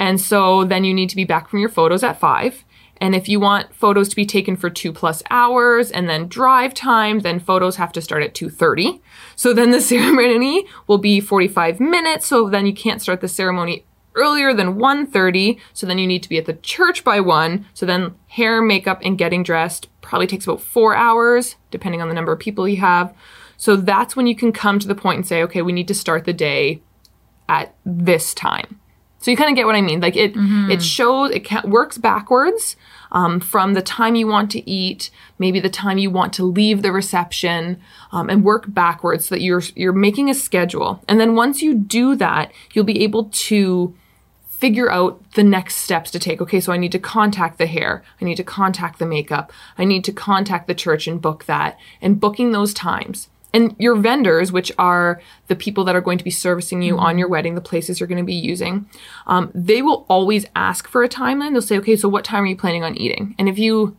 And 0.00 0.18
so 0.18 0.64
then 0.64 0.82
you 0.82 0.94
need 0.94 1.10
to 1.10 1.16
be 1.16 1.24
back 1.24 1.48
from 1.48 1.60
your 1.60 1.68
photos 1.68 2.02
at 2.02 2.18
5. 2.18 2.64
And 3.02 3.14
if 3.14 3.28
you 3.28 3.38
want 3.38 3.74
photos 3.74 4.08
to 4.08 4.16
be 4.16 4.26
taken 4.26 4.56
for 4.56 4.68
two 4.70 4.92
plus 4.92 5.22
hours 5.30 5.90
and 5.90 6.08
then 6.08 6.26
drive 6.26 6.74
time, 6.74 7.20
then 7.20 7.38
photos 7.38 7.76
have 7.76 7.92
to 7.92 8.00
start 8.00 8.22
at 8.22 8.34
2.30. 8.34 9.00
So 9.36 9.52
then 9.52 9.70
the 9.70 9.80
ceremony 9.80 10.66
will 10.86 10.98
be 10.98 11.20
45 11.20 11.80
minutes. 11.80 12.26
So 12.26 12.48
then 12.48 12.66
you 12.66 12.74
can't 12.74 13.00
start 13.00 13.20
the 13.20 13.28
ceremony 13.28 13.84
earlier 14.14 14.54
than 14.54 14.76
1.30. 14.76 15.60
So 15.74 15.86
then 15.86 15.98
you 15.98 16.06
need 16.06 16.22
to 16.22 16.28
be 16.28 16.38
at 16.38 16.46
the 16.46 16.54
church 16.54 17.04
by 17.04 17.20
1. 17.20 17.66
So 17.74 17.84
then 17.84 18.14
hair, 18.28 18.62
makeup, 18.62 19.00
and 19.04 19.18
getting 19.18 19.42
dressed 19.42 19.88
probably 20.00 20.26
takes 20.26 20.46
about 20.46 20.62
four 20.62 20.96
hours, 20.96 21.56
depending 21.70 22.00
on 22.00 22.08
the 22.08 22.14
number 22.14 22.32
of 22.32 22.40
people 22.40 22.66
you 22.66 22.78
have. 22.78 23.14
So 23.58 23.76
that's 23.76 24.16
when 24.16 24.26
you 24.26 24.34
can 24.34 24.52
come 24.52 24.78
to 24.78 24.88
the 24.88 24.94
point 24.94 25.18
and 25.18 25.26
say, 25.26 25.42
okay, 25.42 25.60
we 25.60 25.72
need 25.72 25.88
to 25.88 25.94
start 25.94 26.24
the 26.24 26.32
day 26.32 26.80
at 27.48 27.74
this 27.84 28.32
time. 28.32 28.80
So 29.20 29.30
you 29.30 29.36
kind 29.36 29.50
of 29.50 29.56
get 29.56 29.66
what 29.66 29.76
I 29.76 29.82
mean. 29.82 30.00
Like 30.00 30.16
it, 30.16 30.34
mm-hmm. 30.34 30.70
it 30.70 30.82
shows, 30.82 31.30
it 31.30 31.46
works 31.64 31.98
backwards 31.98 32.76
um, 33.12 33.38
from 33.38 33.74
the 33.74 33.82
time 33.82 34.14
you 34.14 34.26
want 34.26 34.50
to 34.52 34.68
eat, 34.68 35.10
maybe 35.38 35.60
the 35.60 35.70
time 35.70 35.98
you 35.98 36.10
want 36.10 36.32
to 36.34 36.44
leave 36.44 36.80
the 36.82 36.90
reception, 36.90 37.80
um, 38.12 38.30
and 38.30 38.44
work 38.44 38.64
backwards 38.68 39.26
so 39.26 39.34
that 39.34 39.42
you're 39.42 39.62
you're 39.74 39.92
making 39.92 40.30
a 40.30 40.34
schedule. 40.34 41.02
And 41.06 41.20
then 41.20 41.34
once 41.34 41.60
you 41.60 41.74
do 41.74 42.16
that, 42.16 42.52
you'll 42.72 42.84
be 42.84 43.02
able 43.04 43.24
to 43.24 43.94
figure 44.48 44.90
out 44.90 45.22
the 45.32 45.42
next 45.42 45.76
steps 45.76 46.10
to 46.10 46.18
take. 46.18 46.40
Okay, 46.40 46.60
so 46.60 46.72
I 46.72 46.76
need 46.76 46.92
to 46.92 46.98
contact 46.98 47.58
the 47.58 47.66
hair, 47.66 48.02
I 48.20 48.24
need 48.24 48.36
to 48.36 48.44
contact 48.44 48.98
the 48.98 49.06
makeup, 49.06 49.52
I 49.76 49.84
need 49.84 50.04
to 50.04 50.12
contact 50.12 50.66
the 50.66 50.74
church 50.74 51.06
and 51.06 51.20
book 51.20 51.44
that, 51.44 51.78
and 52.00 52.20
booking 52.20 52.52
those 52.52 52.74
times. 52.74 53.28
And 53.52 53.74
your 53.78 53.96
vendors, 53.96 54.52
which 54.52 54.70
are 54.78 55.20
the 55.48 55.56
people 55.56 55.84
that 55.84 55.96
are 55.96 56.00
going 56.00 56.18
to 56.18 56.24
be 56.24 56.30
servicing 56.30 56.82
you 56.82 56.94
mm-hmm. 56.94 57.04
on 57.04 57.18
your 57.18 57.28
wedding, 57.28 57.54
the 57.54 57.60
places 57.60 57.98
you're 57.98 58.06
going 58.06 58.18
to 58.18 58.24
be 58.24 58.34
using, 58.34 58.88
um, 59.26 59.50
they 59.54 59.82
will 59.82 60.06
always 60.08 60.46
ask 60.54 60.86
for 60.88 61.02
a 61.02 61.08
timeline. 61.08 61.52
They'll 61.52 61.62
say, 61.62 61.78
okay, 61.78 61.96
so 61.96 62.08
what 62.08 62.24
time 62.24 62.44
are 62.44 62.46
you 62.46 62.56
planning 62.56 62.84
on 62.84 62.96
eating? 62.96 63.34
And 63.38 63.48
if 63.48 63.58
you, 63.58 63.96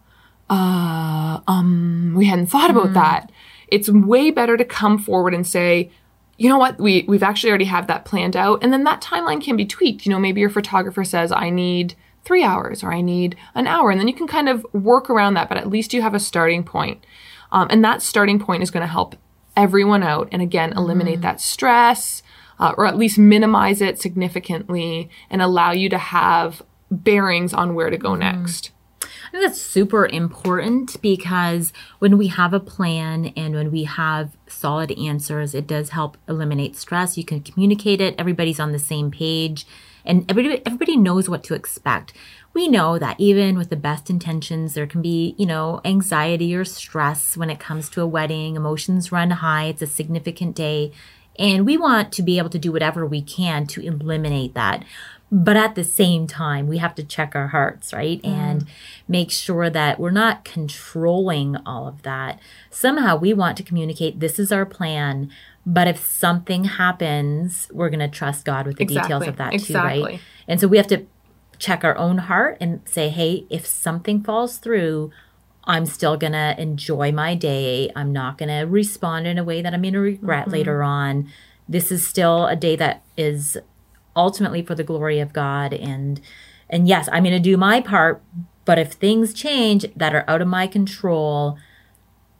uh, 0.50 1.42
um, 1.48 2.14
we 2.16 2.26
hadn't 2.26 2.48
thought 2.48 2.70
about 2.70 2.90
mm. 2.90 2.94
that, 2.94 3.32
it's 3.68 3.90
way 3.90 4.32
better 4.32 4.58
to 4.58 4.66
come 4.66 4.98
forward 4.98 5.34
and 5.34 5.46
say, 5.46 5.92
you 6.38 6.50
know 6.50 6.58
what, 6.58 6.80
we, 6.80 7.06
we've 7.08 7.24
actually 7.24 7.50
already 7.50 7.66
have 7.66 7.88
that 7.88 8.06
planned 8.06 8.36
out. 8.36 8.64
And 8.64 8.74
then 8.74 8.84
that 8.86 9.02
timeline 9.02 9.44
can 9.44 9.56
be 9.56 9.66
tweaked. 9.66 10.06
You 10.06 10.12
know, 10.12 10.20
maybe 10.20 10.42
your 10.42 10.50
photographer 10.50 11.04
says, 11.04 11.32
I 11.32 11.50
need 11.50 11.96
three 12.24 12.44
hours 12.44 12.84
or 12.84 12.94
I 12.94 13.02
need 13.02 13.36
an 13.54 13.68
hour. 13.68 13.92
And 13.92 14.00
then 14.00 14.08
you 14.08 14.14
can 14.14 14.28
kind 14.28 14.50
of 14.50 14.66
work 14.74 15.10
around 15.10 15.36
that, 15.36 15.50
but 15.50 15.58
at 15.58 15.70
least 15.70 15.94
you 15.94 16.02
have 16.02 16.14
a 16.14 16.20
starting 16.20 16.64
point. 16.64 17.06
Um, 17.52 17.68
and 17.70 17.84
that 17.84 18.02
starting 18.02 18.40
point 18.40 18.64
is 18.64 18.72
going 18.72 18.82
to 18.82 18.92
help 18.92 19.16
everyone 19.56 20.04
out 20.04 20.30
and 20.32 20.42
again 20.42 20.74
eliminate 20.74 21.20
mm. 21.20 21.24
that 21.24 21.42
stress 21.42 22.24
uh, 22.60 22.74
or 22.78 22.86
at 22.86 22.98
least 22.98 23.18
minimize 23.18 23.82
it 23.82 24.00
significantly 24.00 25.10
and 25.30 25.42
allow 25.42 25.72
you 25.72 25.90
to 25.90 25.98
have 25.98 26.62
bearings 26.90 27.54
on 27.54 27.74
where 27.74 27.90
to 27.90 27.98
go 27.98 28.12
mm. 28.12 28.20
next. 28.20 28.72
I 29.02 29.32
think 29.32 29.46
that's 29.46 29.62
super 29.62 30.06
important 30.06 31.02
because 31.02 31.72
when 32.00 32.18
we 32.18 32.28
have 32.28 32.54
a 32.54 32.60
plan 32.60 33.28
and 33.38 33.56
when 33.56 33.72
we 33.72 33.86
have 33.86 34.36
solid 34.48 34.92
answers, 34.92 35.56
it 35.56 35.68
does 35.68 35.90
help 35.90 36.18
eliminate 36.28 36.76
stress. 36.76 37.18
You 37.18 37.24
can 37.24 37.42
communicate 37.42 38.02
it, 38.02 38.14
everybody's 38.18 38.60
on 38.60 38.74
the 38.74 38.80
same 38.80 39.10
page, 39.10 39.66
and 40.06 40.30
everybody, 40.30 40.62
everybody 40.66 40.98
knows 40.98 41.30
what 41.30 41.44
to 41.46 41.54
expect 41.54 42.14
we 42.54 42.68
know 42.68 43.00
that 43.00 43.20
even 43.20 43.58
with 43.58 43.70
the 43.70 43.76
best 43.76 44.10
intentions, 44.10 44.74
there 44.74 44.88
can 44.88 45.02
be, 45.02 45.36
you 45.38 45.46
know, 45.46 45.80
anxiety 45.86 46.54
or 46.54 46.66
stress 46.66 47.38
when 47.38 47.50
it 47.50 47.60
comes 47.60 47.90
to 47.90 48.02
a 48.02 48.08
wedding. 48.08 48.56
Emotions 48.56 49.12
run 49.12 49.32
high. 49.32 49.66
It's 49.66 49.82
a 49.82 49.88
significant 49.88 50.56
day. 50.56 50.92
And 51.40 51.66
we 51.66 51.78
want 51.78 52.12
to 52.14 52.22
be 52.22 52.38
able 52.38 52.50
to 52.50 52.60
do 52.60 52.72
whatever 52.72 53.06
we 53.06 53.22
can 53.22 53.68
to 53.68 53.82
eliminate 53.82 54.54
that. 54.54 54.84
But 55.32 55.56
at 55.56 55.76
the 55.76 55.86
same 55.86 56.28
time, 56.28 56.68
we 56.68 56.80
have 56.80 56.94
to 56.96 57.04
check 57.04 57.36
our 57.36 57.48
hearts, 57.48 57.94
right? 57.94 58.22
Mm. 58.22 58.28
And 58.28 58.68
make 59.08 59.32
sure 59.32 59.70
that 59.70 59.98
we're 59.98 60.12
not 60.12 60.44
controlling 60.44 61.56
all 61.66 61.88
of 61.88 62.02
that. 62.02 62.38
Somehow 62.70 63.16
we 63.16 63.34
want 63.34 63.56
to 63.58 63.64
communicate 63.64 64.20
this 64.20 64.38
is 64.38 64.52
our 64.52 64.66
plan. 64.66 65.32
But 65.66 65.88
if 65.88 66.06
something 66.06 66.66
happens, 66.66 67.70
we're 67.72 67.90
going 67.90 68.00
to 68.02 68.10
trust 68.10 68.44
God 68.44 68.68
with 68.68 68.76
the 68.76 68.84
exactly. 68.84 69.08
details 69.08 69.28
of 69.28 69.38
that 69.38 69.54
exactly. 69.54 70.00
too, 70.00 70.06
right? 70.06 70.20
And 70.50 70.60
so 70.60 70.68
we 70.68 70.76
have 70.76 70.88
to 70.88 71.06
check 71.62 71.84
our 71.84 71.96
own 71.98 72.18
heart 72.18 72.58
and 72.60 72.82
say, 72.86 73.10
hey, 73.10 73.46
if 73.50 73.66
something 73.66 74.24
falls 74.24 74.58
through, 74.58 75.12
I'm 75.66 75.86
still 75.86 76.18
going 76.18 76.34
to 76.34 76.60
enjoy 76.60 77.12
my 77.12 77.36
day. 77.36 77.92
I'm 77.96 78.12
not 78.12 78.40
going 78.40 78.50
to 78.50 78.66
respond 78.66 79.28
in 79.28 79.38
a 79.38 79.44
way 79.44 79.62
that 79.62 79.74
I'm 79.74 79.84
going 79.84 79.94
to 79.94 80.00
regret 80.00 80.46
mm-hmm. 80.46 80.54
later 80.54 80.82
on. 80.82 81.32
This 81.70 81.92
is 81.92 82.06
still 82.06 82.48
a 82.48 82.56
day 82.56 82.76
that 82.78 83.04
is 83.16 83.60
ultimately 84.16 84.64
for 84.64 84.74
the 84.74 84.84
glory 84.84 85.20
of 85.20 85.32
God 85.32 85.72
and 85.72 86.20
and 86.70 86.88
yes, 86.88 87.10
I'm 87.12 87.24
going 87.24 87.36
to 87.36 87.40
do 87.40 87.58
my 87.58 87.82
part, 87.82 88.24
but 88.64 88.80
if 88.80 88.94
things 88.94 89.34
change 89.34 89.86
that 89.94 90.16
are 90.16 90.24
out 90.30 90.42
of 90.42 90.48
my 90.48 90.68
control, 90.68 91.58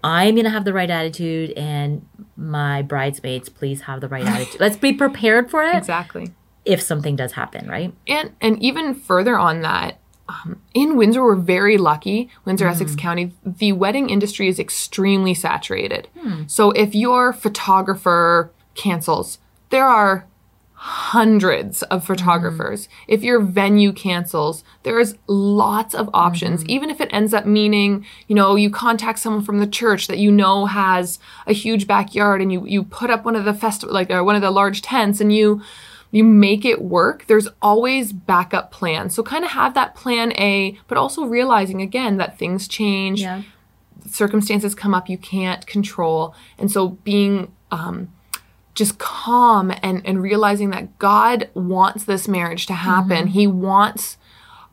I'm 0.06 0.36
going 0.36 0.46
to 0.46 0.50
have 0.50 0.64
the 0.64 0.72
right 0.72 0.90
attitude 0.90 1.52
and 1.52 2.08
my 2.38 2.82
bridesmaids 2.82 3.50
please 3.50 3.82
have 3.82 4.00
the 4.00 4.08
right 4.08 4.26
attitude. 4.26 4.62
Let's 4.62 4.78
be 4.78 4.94
prepared 4.94 5.52
for 5.52 5.64
it. 5.64 5.76
Exactly 5.76 6.32
if 6.66 6.82
something 6.82 7.16
does 7.16 7.34
happen, 7.34 7.68
right? 7.68 7.94
And 8.08 8.32
and 8.42 8.62
even 8.62 8.94
further 8.94 9.38
on 9.38 9.62
that, 9.62 10.00
um, 10.30 10.62
in 10.74 10.98
Windsor, 10.98 11.24
we're 11.24 11.36
very 11.36 11.78
lucky. 11.78 12.30
Windsor, 12.46 12.66
mm. 12.66 12.72
Essex 12.72 12.96
County, 12.96 13.34
the 13.46 13.72
wedding 13.74 14.10
industry 14.10 14.48
is 14.48 14.60
extremely 14.60 15.34
saturated. 15.34 16.08
Mm. 16.18 16.50
So 16.50 16.72
if 16.72 16.96
your 16.96 17.34
photographer 17.34 18.52
cancels, 18.76 19.40
there 19.70 19.86
are 19.86 20.28
hundreds 20.74 21.84
of 21.84 22.04
photographers. 22.04 22.88
Mm. 22.88 22.90
If 23.08 23.24
your 23.24 23.40
venue 23.40 23.92
cancels, 23.94 24.64
there's 24.84 25.16
lots 25.28 25.94
of 25.94 26.10
options. 26.14 26.62
Mm-hmm. 26.62 26.72
Even 26.72 26.90
if 26.90 27.02
it 27.02 27.10
ends 27.12 27.34
up 27.34 27.46
meaning, 27.46 28.06
you 28.28 28.36
know, 28.36 28.56
you 28.56 28.70
contact 28.72 29.20
someone 29.20 29.44
from 29.44 29.60
the 29.60 29.68
church 29.68 30.08
that 30.08 30.18
you 30.18 30.32
know 30.32 30.66
has 30.66 31.20
a 31.46 31.54
huge 31.54 31.86
backyard 31.86 32.42
and 32.42 32.52
you 32.52 32.66
you 32.66 32.84
put 32.84 33.10
up 33.10 33.26
one 33.26 33.36
of 33.36 33.46
the 33.46 33.54
festival 33.54 33.94
like 33.94 34.10
uh, 34.10 34.24
one 34.24 34.36
of 34.36 34.42
the 34.42 34.50
large 34.50 34.82
tents 34.82 35.22
and 35.22 35.34
you 35.34 35.62
you 36.12 36.24
make 36.24 36.66
it 36.66 36.82
work, 36.82 37.26
there's 37.28 37.48
always 37.62 38.14
backup 38.14 38.72
plans. 38.72 39.16
So 39.16 39.24
kind 39.24 39.46
of 39.46 39.52
have 39.52 39.74
that 39.74 39.96
plan 39.96 40.34
A, 40.34 40.78
but 40.88 40.98
also 40.98 41.26
realizing 41.26 41.82
again 41.82 42.18
that 42.18 42.38
things 42.38 42.68
change, 42.68 43.22
yeah. 43.22 43.44
circumstances 44.10 44.76
come 44.76 44.94
up 44.94 45.10
you 45.10 45.18
can't 45.18 45.66
control. 45.66 46.36
And 46.58 46.70
so 46.70 46.90
being 46.90 47.54
um, 47.72 48.10
just 48.74 49.00
calm 49.00 49.72
and, 49.82 50.06
and 50.06 50.22
realizing 50.22 50.70
that 50.72 50.98
God 51.00 51.50
wants 51.54 52.06
this 52.06 52.28
marriage 52.28 52.66
to 52.68 52.74
happen. 52.74 53.26
Mm-hmm. 53.26 53.34
He 53.34 53.48
wants 53.48 54.18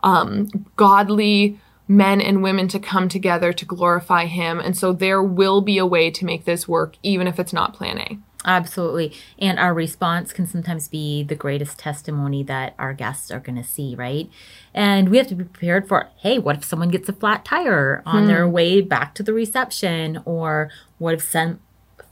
um, 0.03 0.49
godly 0.77 1.61
men 1.89 2.21
and 2.21 2.43
women 2.43 2.69
to 2.69 2.79
come 2.79 3.09
together 3.09 3.53
to 3.53 3.65
glorify 3.65 4.27
Him. 4.27 4.61
And 4.61 4.77
so 4.77 4.93
there 4.93 5.23
will 5.23 5.61
be 5.61 5.79
a 5.79 5.87
way 5.87 6.11
to 6.11 6.25
make 6.25 6.45
this 6.45 6.69
work, 6.69 6.97
even 7.03 7.27
if 7.27 7.41
it's 7.41 7.53
not 7.53 7.75
plan 7.75 7.99
A. 7.99 8.19
Absolutely. 8.45 9.13
And 9.39 9.59
our 9.59 9.75
response 9.75 10.33
can 10.33 10.47
sometimes 10.47 10.87
be 10.87 11.25
the 11.25 11.35
greatest 11.35 11.79
testimony 11.79 12.45
that 12.45 12.75
our 12.79 12.95
guests 12.95 13.31
are 13.31 13.41
going 13.41 13.57
to 13.57 13.65
see, 13.65 13.97
right? 13.97 14.31
And 14.73 15.09
we 15.09 15.19
have 15.19 15.27
to 15.29 15.35
be 15.35 15.45
prepared 15.45 15.89
for 15.89 16.09
hey, 16.19 16.39
what 16.39 16.57
if 16.57 16.65
someone 16.65 16.89
gets 16.89 17.09
a 17.09 17.13
flat 17.13 17.45
tire 17.45 18.03
on 18.07 18.23
hmm. 18.23 18.29
their 18.29 18.49
way 18.49 18.81
back 18.81 19.15
to 19.17 19.23
the 19.23 19.33
reception? 19.33 20.23
Or 20.25 20.71
what 20.99 21.15
if 21.15 21.23
some 21.23 21.61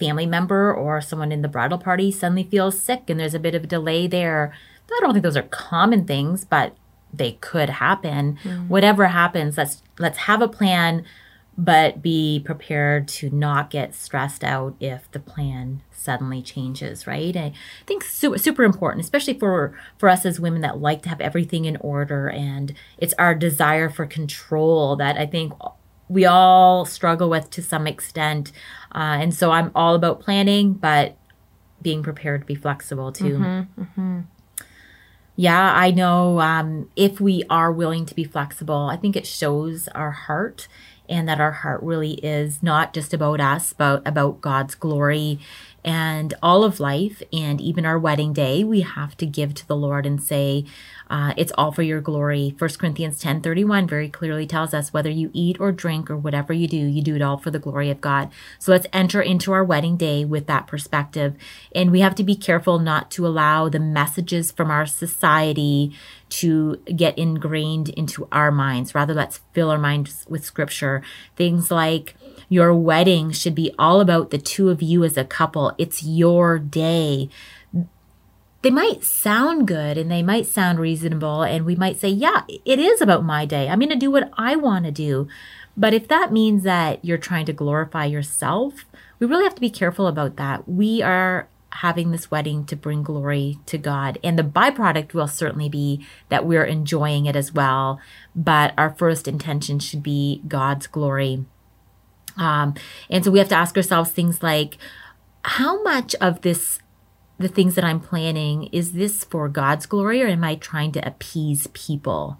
family 0.01 0.27
member 0.27 0.75
or 0.75 1.01
someone 1.01 1.33
in 1.33 1.43
the 1.43 1.49
bridal 1.49 1.79
party 1.79 2.11
suddenly 2.11 2.45
feels 2.45 2.79
sick 2.79 3.09
and 3.09 3.21
there's 3.21 3.35
a 3.35 3.39
bit 3.39 3.55
of 3.55 3.65
a 3.65 3.69
delay 3.69 4.09
there? 4.09 4.53
I 4.87 4.99
don't 5.01 5.13
think 5.13 5.23
those 5.23 5.37
are 5.37 5.43
common 5.43 6.07
things, 6.07 6.45
but 6.45 6.77
they 7.13 7.33
could 7.33 7.71
happen. 7.71 8.37
Hmm. 8.43 8.69
Whatever 8.69 9.07
happens, 9.07 9.57
let's 9.57 9.83
let's 9.99 10.19
have 10.19 10.43
a 10.43 10.49
plan 10.49 11.05
but 11.59 12.03
be 12.03 12.43
prepared 12.45 13.09
to 13.09 13.31
not 13.31 13.71
get 13.71 13.95
stressed 13.95 14.45
out 14.45 14.75
if 14.79 15.11
the 15.13 15.21
plan 15.21 15.83
suddenly 15.91 16.43
changes 16.43 17.07
right? 17.07 17.37
I 17.37 17.53
think 17.87 18.05
super, 18.05 18.39
super 18.39 18.65
important 18.65 19.05
especially 19.05 19.39
for 19.39 19.77
for 19.99 20.09
us 20.09 20.27
as 20.27 20.39
women 20.39 20.61
that 20.63 20.81
like 20.81 21.03
to 21.03 21.09
have 21.09 21.21
everything 21.21 21.65
in 21.65 21.77
order 21.77 22.29
and 22.29 22.75
it's 22.99 23.15
our 23.19 23.35
desire 23.35 23.89
for 23.89 24.07
control 24.07 24.97
that 24.97 25.17
i 25.17 25.27
think 25.27 25.53
we 26.09 26.25
all 26.25 26.85
struggle 26.85 27.29
with 27.29 27.51
to 27.51 27.61
some 27.61 27.87
extent. 27.87 28.53
Uh, 28.95 29.19
and 29.21 29.35
so 29.35 29.51
i'm 29.51 29.71
all 29.75 29.95
about 29.95 30.21
planning 30.21 30.73
but 30.73 31.17
being 31.83 32.03
prepared 32.03 32.41
to 32.43 32.47
be 32.47 32.55
flexible 32.55 33.13
too. 33.13 33.39
Mm-hmm, 33.39 33.83
mm-hmm. 33.83 34.21
yeah, 35.37 35.73
I 35.75 35.91
know 35.91 36.41
um, 36.41 36.91
if 36.97 37.21
we 37.21 37.45
are 37.51 37.71
willing 37.71 38.07
to 38.07 38.15
be 38.15 38.25
flexible, 38.25 38.89
I 38.91 38.97
think 38.97 39.15
it 39.15 39.27
shows 39.27 39.87
our 39.89 40.11
heart 40.11 40.69
and 41.09 41.29
that 41.29 41.41
our 41.41 41.53
heart 41.53 41.83
really 41.83 42.15
is 42.15 42.63
not 42.63 42.93
just 42.93 43.15
about 43.15 43.41
us, 43.41 43.73
but 43.73 44.07
about 44.07 44.41
God's 44.41 44.75
glory 44.75 45.39
and 45.87 46.35
all 46.43 46.65
of 46.65 46.81
life. 46.81 47.23
And 47.33 47.61
even 47.61 47.87
our 47.87 47.99
wedding 47.99 48.33
day 48.33 48.65
we 48.65 48.81
have 48.81 49.17
to 49.19 49.25
give 49.25 49.55
to 49.55 49.67
the 49.67 49.77
lord 49.77 50.05
and 50.05 50.21
say 50.21 50.65
uh, 51.09 51.33
it's 51.37 51.53
all 51.57 51.71
for 51.71 51.83
your 51.83 52.01
glory. 52.01 52.55
1 52.59 52.71
corinthians 52.79 53.21
10 53.21 53.41
31 53.41 53.87
very 53.87 54.09
clearly 54.09 54.47
tells 54.47 54.75
us 54.75 54.93
whether 54.93 55.09
you 55.09 55.31
eat 55.33 55.61
or 55.61 55.71
drink 55.71 56.11
or 56.11 56.17
whatever 56.17 56.53
you 56.53 56.67
do 56.67 56.77
you 56.77 57.01
do 57.01 57.15
it 57.15 57.23
all 57.23 57.39
for 57.39 57.53
the 57.53 57.61
glory 57.61 57.89
of 57.89 58.01
god. 58.01 58.31
So 58.59 58.73
let's 58.73 58.89
enter 58.93 59.23
into 59.23 59.53
our 59.53 59.63
wedding 59.63 59.97
day 59.97 60.25
with 60.25 60.49
that 60.49 60.67
perspective. 60.67 61.37
And 61.73 61.93
we 61.93 62.01
have 62.01 62.17
to 62.17 62.25
be 62.25 62.35
careful 62.35 62.81
not 62.81 63.11
to 63.13 63.27
allow 63.27 63.69
the 63.69 63.79
messages 63.79 64.51
from 64.51 64.71
our 64.71 64.87
society 64.87 65.93
to 66.29 66.77
get 66.95 67.17
ingrained 67.17 67.89
into 67.91 68.27
our 68.33 68.51
minds 68.51 68.95
rather 68.95 69.15
let's 69.15 69.41
fill 69.53 69.71
our 69.71 69.79
minds 69.79 70.27
with 70.29 70.45
scripture 70.45 71.03
things 71.37 71.71
like 71.71 72.15
your 72.49 72.75
wedding 72.75 73.33
should 73.33 73.55
be 73.55 73.73
all 73.79 74.01
about 74.01 74.31
the 74.31 74.39
two 74.39 74.71
of 74.71 74.83
you 74.83 75.05
as 75.05 75.17
a 75.17 75.25
couple. 75.25 75.73
It's 75.79 76.03
your 76.03 76.59
day. 76.59 77.29
They 78.63 78.71
might 78.71 79.05
sound 79.05 79.69
good 79.69 79.99
and 79.99 80.11
they 80.11 80.23
might 80.23 80.47
sound 80.47 80.81
reasonable, 80.81 81.43
and 81.43 81.65
we 81.65 81.77
might 81.77 82.01
say, 82.01 82.09
Yeah, 82.09 82.43
it 82.65 82.79
is 82.79 83.01
about 83.01 83.25
my 83.25 83.47
day. 83.47 83.69
I'm 83.69 83.79
going 83.79 83.91
to 83.91 83.97
do 83.97 84.11
what 84.11 84.31
I 84.37 84.57
want 84.57 84.85
to 84.87 84.91
do. 84.91 85.29
But 85.77 85.93
if 85.93 86.09
that 86.09 86.33
means 86.33 86.63
that 86.63 87.05
you're 87.05 87.19
trying 87.19 87.47
to 87.47 87.53
glorify 87.53 88.07
yourself, 88.07 88.87
we 89.19 89.27
really 89.27 89.45
have 89.45 89.55
to 89.55 89.61
be 89.61 89.71
careful 89.71 90.07
about 90.07 90.37
that. 90.37 90.67
We 90.67 91.03
are 91.03 91.49
having 91.81 92.11
this 92.11 92.31
wedding 92.31 92.65
to 92.67 92.77
bring 92.77 93.03
glory 93.03 93.59
to 93.67 93.79
God. 93.79 94.19
And 94.25 94.39
the 94.39 94.43
byproduct 94.43 95.15
will 95.15 95.29
certainly 95.29 95.69
be 95.69 96.07
that 96.29 96.47
we're 96.47 96.65
enjoying 96.65 97.27
it 97.27 97.37
as 97.37 97.53
well. 97.53 98.01
But 98.35 98.73
our 98.79 98.91
first 98.91 99.29
intention 99.29 99.79
should 99.79 100.03
be 100.03 100.43
God's 100.49 100.87
glory. 100.87 101.45
Um, 102.37 102.75
and 103.11 103.25
so 103.25 103.31
we 103.31 103.39
have 103.39 103.49
to 103.49 103.55
ask 103.55 103.77
ourselves 103.77 104.11
things 104.11 104.43
like, 104.43 104.79
how 105.43 105.83
much 105.83 106.15
of 106.17 106.43
this, 106.43 106.81
the 107.39 107.49
things 107.49 107.75
that 107.75 107.85
I'm 107.85 108.01
planning, 108.01 108.65
is 108.73 108.93
this 108.93 109.25
for 109.25 109.49
God's 109.49 109.87
glory 109.87 110.23
or 110.23 110.27
am 110.27 110.45
I 110.45 110.57
trying 110.57 110.93
to 110.93 111.07
appease 111.07 111.69
people? 111.69 112.39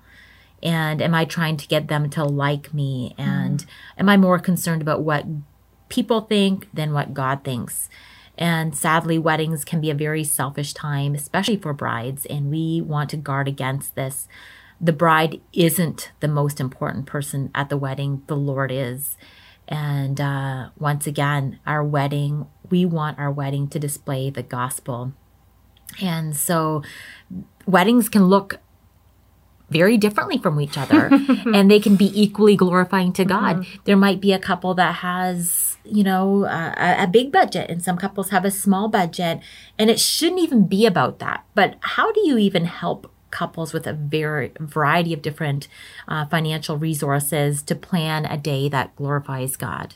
And 0.63 1.03
am 1.03 1.15
I 1.15 1.25
trying 1.25 1.57
to 1.59 1.69
get 1.69 1.89
them 1.89 2.09
to 2.11 2.25
like 2.25 2.73
me? 2.75 3.15
And 3.19 3.61
mm. 3.61 3.67
am 3.99 4.09
I 4.09 4.17
more 4.17 4.39
concerned 4.39 4.83
about 4.83 5.03
what 5.03 5.25
people 5.89 6.23
think 6.23 6.69
than 6.73 6.93
what 6.93 7.15
God 7.15 7.45
thinks? 7.45 7.89
And 8.39 8.77
sadly, 8.77 9.19
weddings 9.19 9.65
can 9.65 9.81
be 9.81 9.91
a 9.91 9.95
very 9.95 10.25
selfish 10.25 10.75
time, 10.75 11.15
especially 11.15 11.57
for 11.57 11.73
brides, 11.73 12.27
and 12.27 12.51
we 12.51 12.81
want 12.81 13.11
to 13.11 13.17
guard 13.17 13.49
against 13.49 13.95
this. 13.95 14.29
The 14.81 14.93
bride 14.93 15.41
isn't 15.53 16.11
the 16.21 16.29
most 16.29 16.61
important 16.61 17.07
person 17.07 17.51
at 17.55 17.71
the 17.71 17.79
wedding, 17.79 18.23
the 18.27 18.37
Lord 18.37 18.71
is. 18.71 19.17
And 19.69 20.21
uh, 20.21 20.69
once 20.79 21.07
again, 21.07 21.59
our 21.67 21.83
wedding, 21.83 22.47
we 22.71 22.85
want 22.85 23.19
our 23.19 23.31
wedding 23.31 23.69
to 23.69 23.79
display 23.79 24.31
the 24.31 24.43
gospel. 24.43 25.13
And 26.01 26.37
so 26.37 26.83
weddings 27.65 28.09
can 28.09 28.27
look 28.27 28.61
very 29.71 29.97
differently 29.97 30.39
from 30.39 30.61
each 30.61 30.79
other 30.79 31.11
and 31.55 31.71
they 31.71 31.81
can 31.81 31.97
be 31.97 32.11
equally 32.21 32.57
glorifying 32.57 33.13
to 33.15 33.25
God. 33.25 33.59
Mm-hmm. 33.59 33.81
There 33.85 33.97
might 33.97 34.21
be 34.21 34.33
a 34.33 34.39
couple 34.39 34.75
that 34.75 34.97
has, 34.97 35.77
you 35.85 36.05
know, 36.05 36.45
a, 36.45 37.05
a, 37.05 37.07
big 37.07 37.33
budget 37.33 37.69
and 37.69 37.83
some 37.83 37.97
couples 37.97 38.31
have 38.31 38.45
a 38.45 38.51
small 38.51 38.89
budget 38.89 39.41
and 39.79 39.91
it 39.91 39.99
shouldn't 39.99 40.41
even 40.41 40.67
be 40.67 40.87
about 40.87 41.19
that. 41.19 41.45
But 41.55 41.77
how 41.81 42.13
do 42.13 42.21
you 42.27 42.39
even 42.39 42.65
help 42.67 43.11
couples 43.31 43.73
with 43.73 43.87
a 43.87 43.93
very 43.93 44.53
variety 44.61 45.13
of 45.13 45.21
different 45.21 45.69
uh, 46.07 46.27
financial 46.27 46.79
resources 46.79 47.63
to 47.63 47.75
plan 47.75 48.25
a 48.25 48.37
day 48.37 48.69
that 48.69 48.95
glorifies 48.97 49.57
God? 49.57 49.95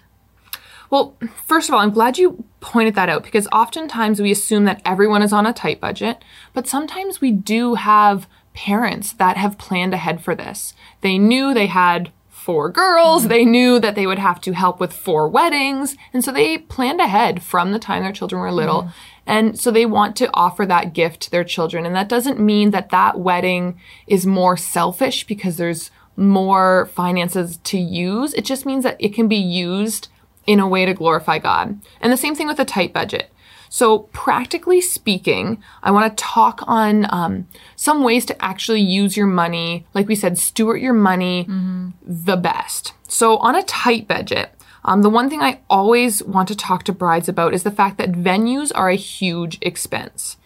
Well, 0.91 1.17
first 1.47 1.69
of 1.69 1.75
all, 1.75 1.81
I'm 1.81 1.93
glad 1.93 2.19
you 2.19 2.45
pointed 2.59 2.97
that 2.97 3.09
out 3.09 3.23
because 3.23 3.47
oftentimes 3.53 4.21
we 4.21 4.33
assume 4.33 4.65
that 4.65 4.83
everyone 4.85 5.23
is 5.23 5.33
on 5.33 5.47
a 5.47 5.53
tight 5.53 5.81
budget, 5.81 6.23
but 6.53 6.67
sometimes 6.67 7.21
we 7.21 7.31
do 7.31 7.77
have 7.77 8.27
parents 8.67 9.15
that 9.15 9.39
have 9.39 9.57
planned 9.57 9.95
ahead 9.95 10.23
for 10.23 10.35
this. 10.35 10.75
They 11.01 11.17
knew 11.17 11.55
they 11.55 11.67
had 11.67 12.13
four 12.29 12.69
girls. 12.69 13.29
They 13.29 13.45
knew 13.45 13.81
that 13.81 13.95
they 13.95 14.07
would 14.07 14.19
have 14.19 14.39
to 14.43 14.53
help 14.53 14.79
with 14.79 14.93
four 14.93 15.29
weddings. 15.29 15.97
And 16.13 16.23
so 16.23 16.31
they 16.31 16.59
planned 16.59 17.01
ahead 17.01 17.43
from 17.43 17.73
the 17.73 17.79
time 17.79 18.03
their 18.03 18.13
children 18.13 18.43
were 18.43 18.53
little. 18.53 18.83
Mm-hmm. 18.83 18.91
And 19.27 19.59
so 19.59 19.71
they 19.71 19.87
want 19.87 20.15
to 20.17 20.31
offer 20.35 20.67
that 20.67 20.93
gift 20.93 21.23
to 21.23 21.31
their 21.31 21.45
children. 21.45 21.87
And 21.87 21.97
that 21.97 22.11
doesn't 22.11 22.39
mean 22.39 22.71
that 22.73 22.91
that 22.91 23.19
wedding 23.19 23.81
is 24.07 24.27
more 24.27 24.59
selfish 24.59 25.27
because 25.27 25.57
there's 25.57 25.91
more 26.17 26.91
finances 26.93 27.59
to 27.65 27.79
use. 27.79 28.35
It 28.35 28.45
just 28.45 28.67
means 28.67 28.85
that 28.85 28.97
it 28.99 29.15
can 29.15 29.27
be 29.27 29.37
used 29.37 30.09
in 30.47 30.61
a 30.61 30.69
way 30.69 30.85
to 30.85 30.93
glorify 30.93 31.39
God. 31.39 31.81
And 32.03 32.13
the 32.13 32.17
same 32.19 32.35
thing 32.35 32.47
with 32.47 32.61
a 32.61 32.67
tight 32.67 32.93
budget. 32.93 33.33
So, 33.73 34.01
practically 34.13 34.81
speaking, 34.81 35.63
I 35.81 35.93
want 35.93 36.11
to 36.11 36.23
talk 36.23 36.61
on 36.67 37.07
um, 37.11 37.47
some 37.77 38.03
ways 38.03 38.27
to 38.27 38.45
actually 38.45 38.81
use 38.81 39.17
your 39.17 39.29
money, 39.29 39.87
like 39.95 40.09
we 40.09 40.17
said, 40.17 40.39
steward 40.39 40.83
your 40.83 40.93
money 40.93 41.45
mm-hmm. 41.45 41.91
the 42.05 42.37
best. 42.37 42.95
So, 43.07 43.37
on 43.37 43.55
a 43.55 43.63
tight 43.63 44.09
budget, 44.09 44.53
um, 44.85 45.03
the 45.03 45.09
one 45.09 45.31
thing 45.31 45.41
I 45.41 45.61
always 45.71 46.21
want 46.25 46.49
to 46.49 46.57
talk 46.57 46.83
to 46.85 46.93
brides 46.93 47.29
about 47.29 47.55
is 47.55 47.63
the 47.63 47.71
fact 47.71 47.97
that 47.99 48.11
venues 48.11 48.73
are 48.75 48.91
a 48.91 48.97
huge 48.97 49.57
expense. 49.63 50.37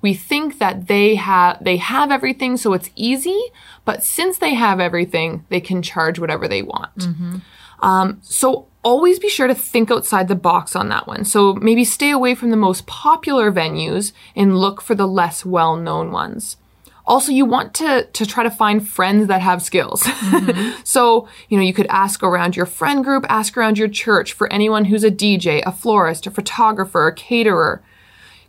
We 0.00 0.12
think 0.12 0.58
that 0.58 0.88
they 0.88 1.14
have 1.14 1.62
they 1.62 1.76
have 1.76 2.10
everything, 2.10 2.56
so 2.56 2.72
it's 2.72 2.90
easy. 2.96 3.40
But 3.84 4.02
since 4.02 4.38
they 4.38 4.54
have 4.54 4.80
everything, 4.80 5.46
they 5.50 5.60
can 5.60 5.82
charge 5.82 6.18
whatever 6.18 6.48
they 6.48 6.62
want. 6.62 6.96
Mm-hmm. 6.96 7.36
Um, 7.82 8.18
so 8.22 8.66
always 8.84 9.18
be 9.18 9.28
sure 9.28 9.46
to 9.46 9.54
think 9.54 9.90
outside 9.90 10.28
the 10.28 10.34
box 10.34 10.74
on 10.74 10.88
that 10.88 11.06
one. 11.06 11.24
So 11.24 11.54
maybe 11.54 11.84
stay 11.84 12.10
away 12.10 12.34
from 12.34 12.50
the 12.50 12.56
most 12.56 12.86
popular 12.86 13.52
venues 13.52 14.12
and 14.34 14.58
look 14.58 14.80
for 14.80 14.94
the 14.94 15.06
less 15.06 15.44
well 15.44 15.76
known 15.76 16.10
ones 16.10 16.56
also 17.06 17.32
you 17.32 17.44
want 17.44 17.74
to 17.74 18.04
to 18.12 18.24
try 18.24 18.42
to 18.42 18.50
find 18.50 18.86
friends 18.86 19.26
that 19.26 19.40
have 19.40 19.62
skills 19.62 20.02
mm-hmm. 20.02 20.80
so 20.84 21.28
you 21.48 21.56
know 21.56 21.62
you 21.62 21.72
could 21.72 21.86
ask 21.88 22.22
around 22.22 22.56
your 22.56 22.66
friend 22.66 23.04
group 23.04 23.24
ask 23.28 23.56
around 23.56 23.78
your 23.78 23.88
church 23.88 24.32
for 24.32 24.52
anyone 24.52 24.84
who's 24.86 25.04
a 25.04 25.10
dj 25.10 25.62
a 25.66 25.72
florist 25.72 26.26
a 26.26 26.30
photographer 26.30 27.06
a 27.06 27.14
caterer 27.14 27.82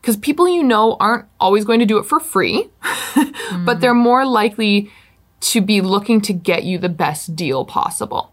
because 0.01 0.17
people 0.17 0.47
you 0.47 0.63
know 0.63 0.97
aren't 0.99 1.25
always 1.39 1.65
going 1.65 1.79
to 1.79 1.85
do 1.85 1.97
it 1.97 2.05
for 2.05 2.19
free 2.19 2.69
mm-hmm. 2.83 3.65
but 3.65 3.81
they're 3.81 3.93
more 3.93 4.25
likely 4.25 4.91
to 5.39 5.59
be 5.59 5.81
looking 5.81 6.21
to 6.21 6.33
get 6.33 6.63
you 6.63 6.77
the 6.77 6.89
best 6.89 7.35
deal 7.35 7.65
possible 7.65 8.32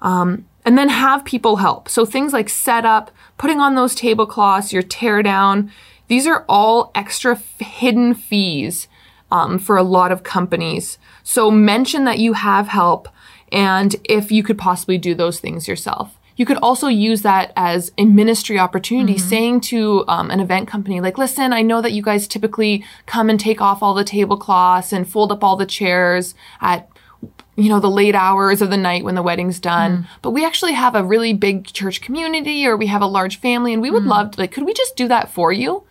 um, 0.00 0.46
and 0.64 0.76
then 0.76 0.88
have 0.88 1.24
people 1.24 1.56
help 1.56 1.88
so 1.88 2.04
things 2.04 2.32
like 2.32 2.48
setup 2.48 3.10
putting 3.36 3.60
on 3.60 3.74
those 3.74 3.94
tablecloths 3.94 4.72
your 4.72 4.82
tear 4.82 5.22
down 5.22 5.70
these 6.08 6.26
are 6.26 6.44
all 6.48 6.90
extra 6.94 7.34
f- 7.34 7.60
hidden 7.60 8.14
fees 8.14 8.88
um, 9.30 9.58
for 9.58 9.76
a 9.76 9.82
lot 9.82 10.10
of 10.10 10.22
companies. 10.22 10.98
So 11.22 11.50
mention 11.50 12.04
that 12.04 12.18
you 12.18 12.32
have 12.32 12.68
help 12.68 13.08
and 13.52 13.94
if 14.04 14.32
you 14.32 14.42
could 14.42 14.58
possibly 14.58 14.98
do 14.98 15.14
those 15.14 15.40
things 15.40 15.68
yourself. 15.68 16.14
You 16.36 16.46
could 16.46 16.58
also 16.58 16.86
use 16.86 17.22
that 17.22 17.52
as 17.56 17.90
a 17.98 18.04
ministry 18.04 18.58
opportunity, 18.58 19.14
mm-hmm. 19.14 19.28
saying 19.28 19.60
to 19.62 20.04
um, 20.06 20.30
an 20.30 20.38
event 20.38 20.68
company, 20.68 21.00
like, 21.00 21.18
listen, 21.18 21.52
I 21.52 21.62
know 21.62 21.82
that 21.82 21.92
you 21.92 22.00
guys 22.00 22.28
typically 22.28 22.84
come 23.06 23.28
and 23.28 23.40
take 23.40 23.60
off 23.60 23.82
all 23.82 23.92
the 23.92 24.04
tablecloths 24.04 24.92
and 24.92 25.08
fold 25.08 25.32
up 25.32 25.42
all 25.42 25.56
the 25.56 25.66
chairs 25.66 26.36
at 26.60 26.88
you 27.58 27.68
know, 27.68 27.80
the 27.80 27.90
late 27.90 28.14
hours 28.14 28.62
of 28.62 28.70
the 28.70 28.76
night 28.76 29.04
when 29.04 29.16
the 29.16 29.22
wedding's 29.22 29.58
done. 29.58 29.98
Mm. 29.98 30.06
But 30.22 30.30
we 30.30 30.46
actually 30.46 30.72
have 30.72 30.94
a 30.94 31.02
really 31.02 31.34
big 31.34 31.66
church 31.66 32.00
community 32.00 32.66
or 32.66 32.76
we 32.76 32.86
have 32.86 33.02
a 33.02 33.06
large 33.06 33.40
family 33.40 33.72
and 33.72 33.82
we 33.82 33.90
would 33.90 34.04
mm. 34.04 34.08
love 34.08 34.30
to, 34.30 34.40
like, 34.40 34.52
could 34.52 34.64
we 34.64 34.72
just 34.72 34.96
do 34.96 35.08
that 35.08 35.30
for 35.30 35.52
you? 35.52 35.84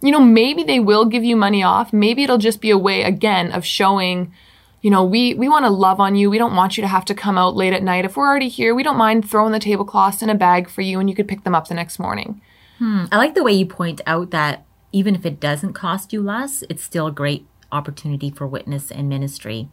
you 0.00 0.12
know, 0.12 0.20
maybe 0.20 0.62
they 0.62 0.80
will 0.80 1.04
give 1.04 1.24
you 1.24 1.36
money 1.36 1.62
off. 1.62 1.92
Maybe 1.92 2.22
it'll 2.22 2.38
just 2.38 2.60
be 2.60 2.70
a 2.70 2.78
way 2.78 3.02
again 3.02 3.52
of 3.52 3.64
showing, 3.64 4.32
you 4.80 4.90
know, 4.90 5.04
we 5.04 5.34
we 5.34 5.48
want 5.48 5.64
to 5.64 5.70
love 5.70 5.98
on 5.98 6.14
you. 6.14 6.30
We 6.30 6.38
don't 6.38 6.54
want 6.54 6.76
you 6.76 6.82
to 6.82 6.88
have 6.88 7.04
to 7.06 7.14
come 7.14 7.36
out 7.36 7.56
late 7.56 7.72
at 7.72 7.82
night. 7.82 8.04
If 8.04 8.16
we're 8.16 8.28
already 8.28 8.48
here, 8.48 8.74
we 8.74 8.82
don't 8.82 8.96
mind 8.96 9.28
throwing 9.28 9.52
the 9.52 9.58
tablecloths 9.58 10.22
in 10.22 10.30
a 10.30 10.34
bag 10.34 10.68
for 10.68 10.82
you 10.82 11.00
and 11.00 11.08
you 11.08 11.16
could 11.16 11.28
pick 11.28 11.44
them 11.44 11.54
up 11.54 11.68
the 11.68 11.74
next 11.74 11.98
morning. 11.98 12.40
Hmm. 12.78 13.06
I 13.10 13.16
like 13.16 13.34
the 13.34 13.42
way 13.42 13.52
you 13.52 13.66
point 13.66 14.00
out 14.06 14.30
that 14.30 14.64
even 14.92 15.14
if 15.14 15.26
it 15.26 15.40
doesn't 15.40 15.72
cost 15.72 16.12
you 16.12 16.22
less, 16.22 16.62
it's 16.70 16.82
still 16.82 17.08
a 17.08 17.12
great 17.12 17.46
opportunity 17.72 18.30
for 18.30 18.46
witness 18.46 18.90
and 18.90 19.08
ministry. 19.08 19.68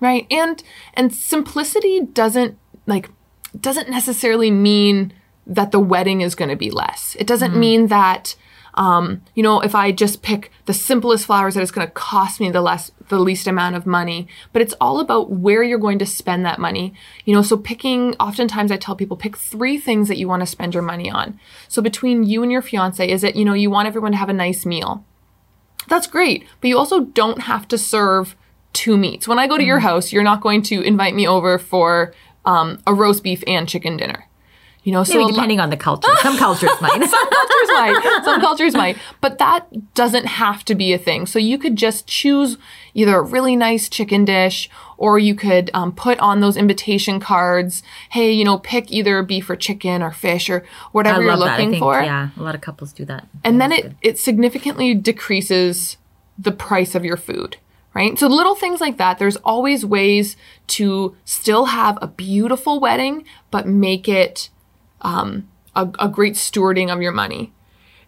Right. 0.00 0.26
And 0.30 0.62
and 0.94 1.14
simplicity 1.14 2.00
doesn't 2.00 2.58
like 2.86 3.10
doesn't 3.58 3.90
necessarily 3.90 4.50
mean 4.50 5.12
that 5.46 5.72
the 5.72 5.80
wedding 5.80 6.20
is 6.20 6.34
going 6.34 6.48
to 6.48 6.56
be 6.56 6.70
less. 6.70 7.16
It 7.18 7.26
doesn't 7.26 7.56
mean 7.56 7.88
that 7.88 8.36
um, 8.74 9.22
you 9.34 9.42
know, 9.42 9.60
if 9.60 9.74
I 9.74 9.92
just 9.92 10.22
pick 10.22 10.52
the 10.66 10.74
simplest 10.74 11.26
flowers 11.26 11.54
that 11.54 11.62
it's 11.62 11.70
going 11.70 11.86
to 11.86 11.92
cost 11.92 12.40
me 12.40 12.50
the 12.50 12.60
less, 12.60 12.90
the 13.08 13.18
least 13.18 13.46
amount 13.46 13.76
of 13.76 13.86
money. 13.86 14.28
But 14.52 14.62
it's 14.62 14.74
all 14.80 15.00
about 15.00 15.30
where 15.30 15.62
you're 15.62 15.78
going 15.78 15.98
to 15.98 16.06
spend 16.06 16.44
that 16.44 16.58
money. 16.58 16.94
You 17.24 17.34
know, 17.34 17.42
so 17.42 17.56
picking, 17.56 18.14
oftentimes 18.16 18.70
I 18.70 18.76
tell 18.76 18.96
people 18.96 19.16
pick 19.16 19.36
three 19.36 19.78
things 19.78 20.08
that 20.08 20.18
you 20.18 20.28
want 20.28 20.40
to 20.40 20.46
spend 20.46 20.74
your 20.74 20.82
money 20.82 21.10
on. 21.10 21.38
So 21.68 21.82
between 21.82 22.24
you 22.24 22.42
and 22.42 22.52
your 22.52 22.62
fiance, 22.62 23.06
is 23.06 23.24
it, 23.24 23.36
you 23.36 23.44
know, 23.44 23.54
you 23.54 23.70
want 23.70 23.88
everyone 23.88 24.12
to 24.12 24.18
have 24.18 24.28
a 24.28 24.34
nice 24.34 24.64
meal. 24.64 25.04
That's 25.88 26.06
great. 26.06 26.46
But 26.60 26.68
you 26.68 26.78
also 26.78 27.00
don't 27.00 27.42
have 27.42 27.66
to 27.68 27.78
serve 27.78 28.36
two 28.72 28.96
meats. 28.96 29.26
When 29.28 29.38
I 29.38 29.46
go 29.46 29.56
to 29.58 29.64
your 29.64 29.80
house, 29.80 30.12
you're 30.12 30.22
not 30.22 30.40
going 30.40 30.62
to 30.62 30.80
invite 30.82 31.14
me 31.14 31.26
over 31.26 31.58
for 31.58 32.14
um, 32.44 32.80
a 32.86 32.94
roast 32.94 33.22
beef 33.22 33.42
and 33.46 33.68
chicken 33.68 33.96
dinner. 33.96 34.26
You 34.82 34.92
know, 34.92 35.04
so 35.04 35.12
Maybe 35.12 35.24
a 35.24 35.26
lo- 35.26 35.32
depending 35.34 35.60
on 35.60 35.68
the 35.68 35.76
culture. 35.76 36.10
Some 36.22 36.36
cultures 36.38 36.70
might. 36.80 37.04
some 37.04 37.28
cultures 37.28 37.68
might. 37.68 38.20
Some 38.24 38.40
cultures 38.40 38.74
might. 38.74 38.96
But 39.20 39.36
that 39.36 39.94
doesn't 39.94 40.24
have 40.24 40.64
to 40.64 40.74
be 40.74 40.94
a 40.94 40.98
thing. 40.98 41.26
So 41.26 41.38
you 41.38 41.58
could 41.58 41.76
just 41.76 42.06
choose 42.06 42.56
either 42.94 43.18
a 43.18 43.22
really 43.22 43.56
nice 43.56 43.90
chicken 43.90 44.24
dish 44.24 44.70
or 44.96 45.18
you 45.18 45.34
could 45.34 45.70
um, 45.74 45.92
put 45.92 46.18
on 46.20 46.40
those 46.40 46.56
invitation 46.56 47.20
cards, 47.20 47.82
hey, 48.10 48.32
you 48.32 48.42
know, 48.42 48.56
pick 48.58 48.90
either 48.90 49.22
beef 49.22 49.50
or 49.50 49.56
chicken 49.56 50.02
or 50.02 50.12
fish 50.12 50.48
or 50.48 50.64
whatever 50.92 51.20
you're 51.22 51.36
love 51.36 51.40
that. 51.40 51.48
I 51.48 51.56
looking 51.58 51.70
think, 51.72 51.82
for. 51.82 52.00
yeah, 52.00 52.30
a 52.34 52.42
lot 52.42 52.54
of 52.54 52.62
couples 52.62 52.94
do 52.94 53.04
that. 53.04 53.28
And 53.44 53.60
then 53.60 53.72
it, 53.72 53.92
it 54.00 54.18
significantly 54.18 54.94
decreases 54.94 55.98
the 56.38 56.52
price 56.52 56.94
of 56.94 57.04
your 57.04 57.18
food, 57.18 57.58
right? 57.94 58.18
So 58.18 58.28
little 58.28 58.54
things 58.54 58.80
like 58.80 58.98
that, 58.98 59.18
there's 59.18 59.36
always 59.36 59.84
ways 59.84 60.36
to 60.68 61.16
still 61.24 61.66
have 61.66 61.98
a 62.00 62.06
beautiful 62.06 62.80
wedding, 62.80 63.24
but 63.50 63.66
make 63.66 64.08
it 64.08 64.50
um, 65.00 65.48
a, 65.74 65.88
a 65.98 66.08
great 66.08 66.34
stewarding 66.34 66.92
of 66.92 67.02
your 67.02 67.12
money. 67.12 67.52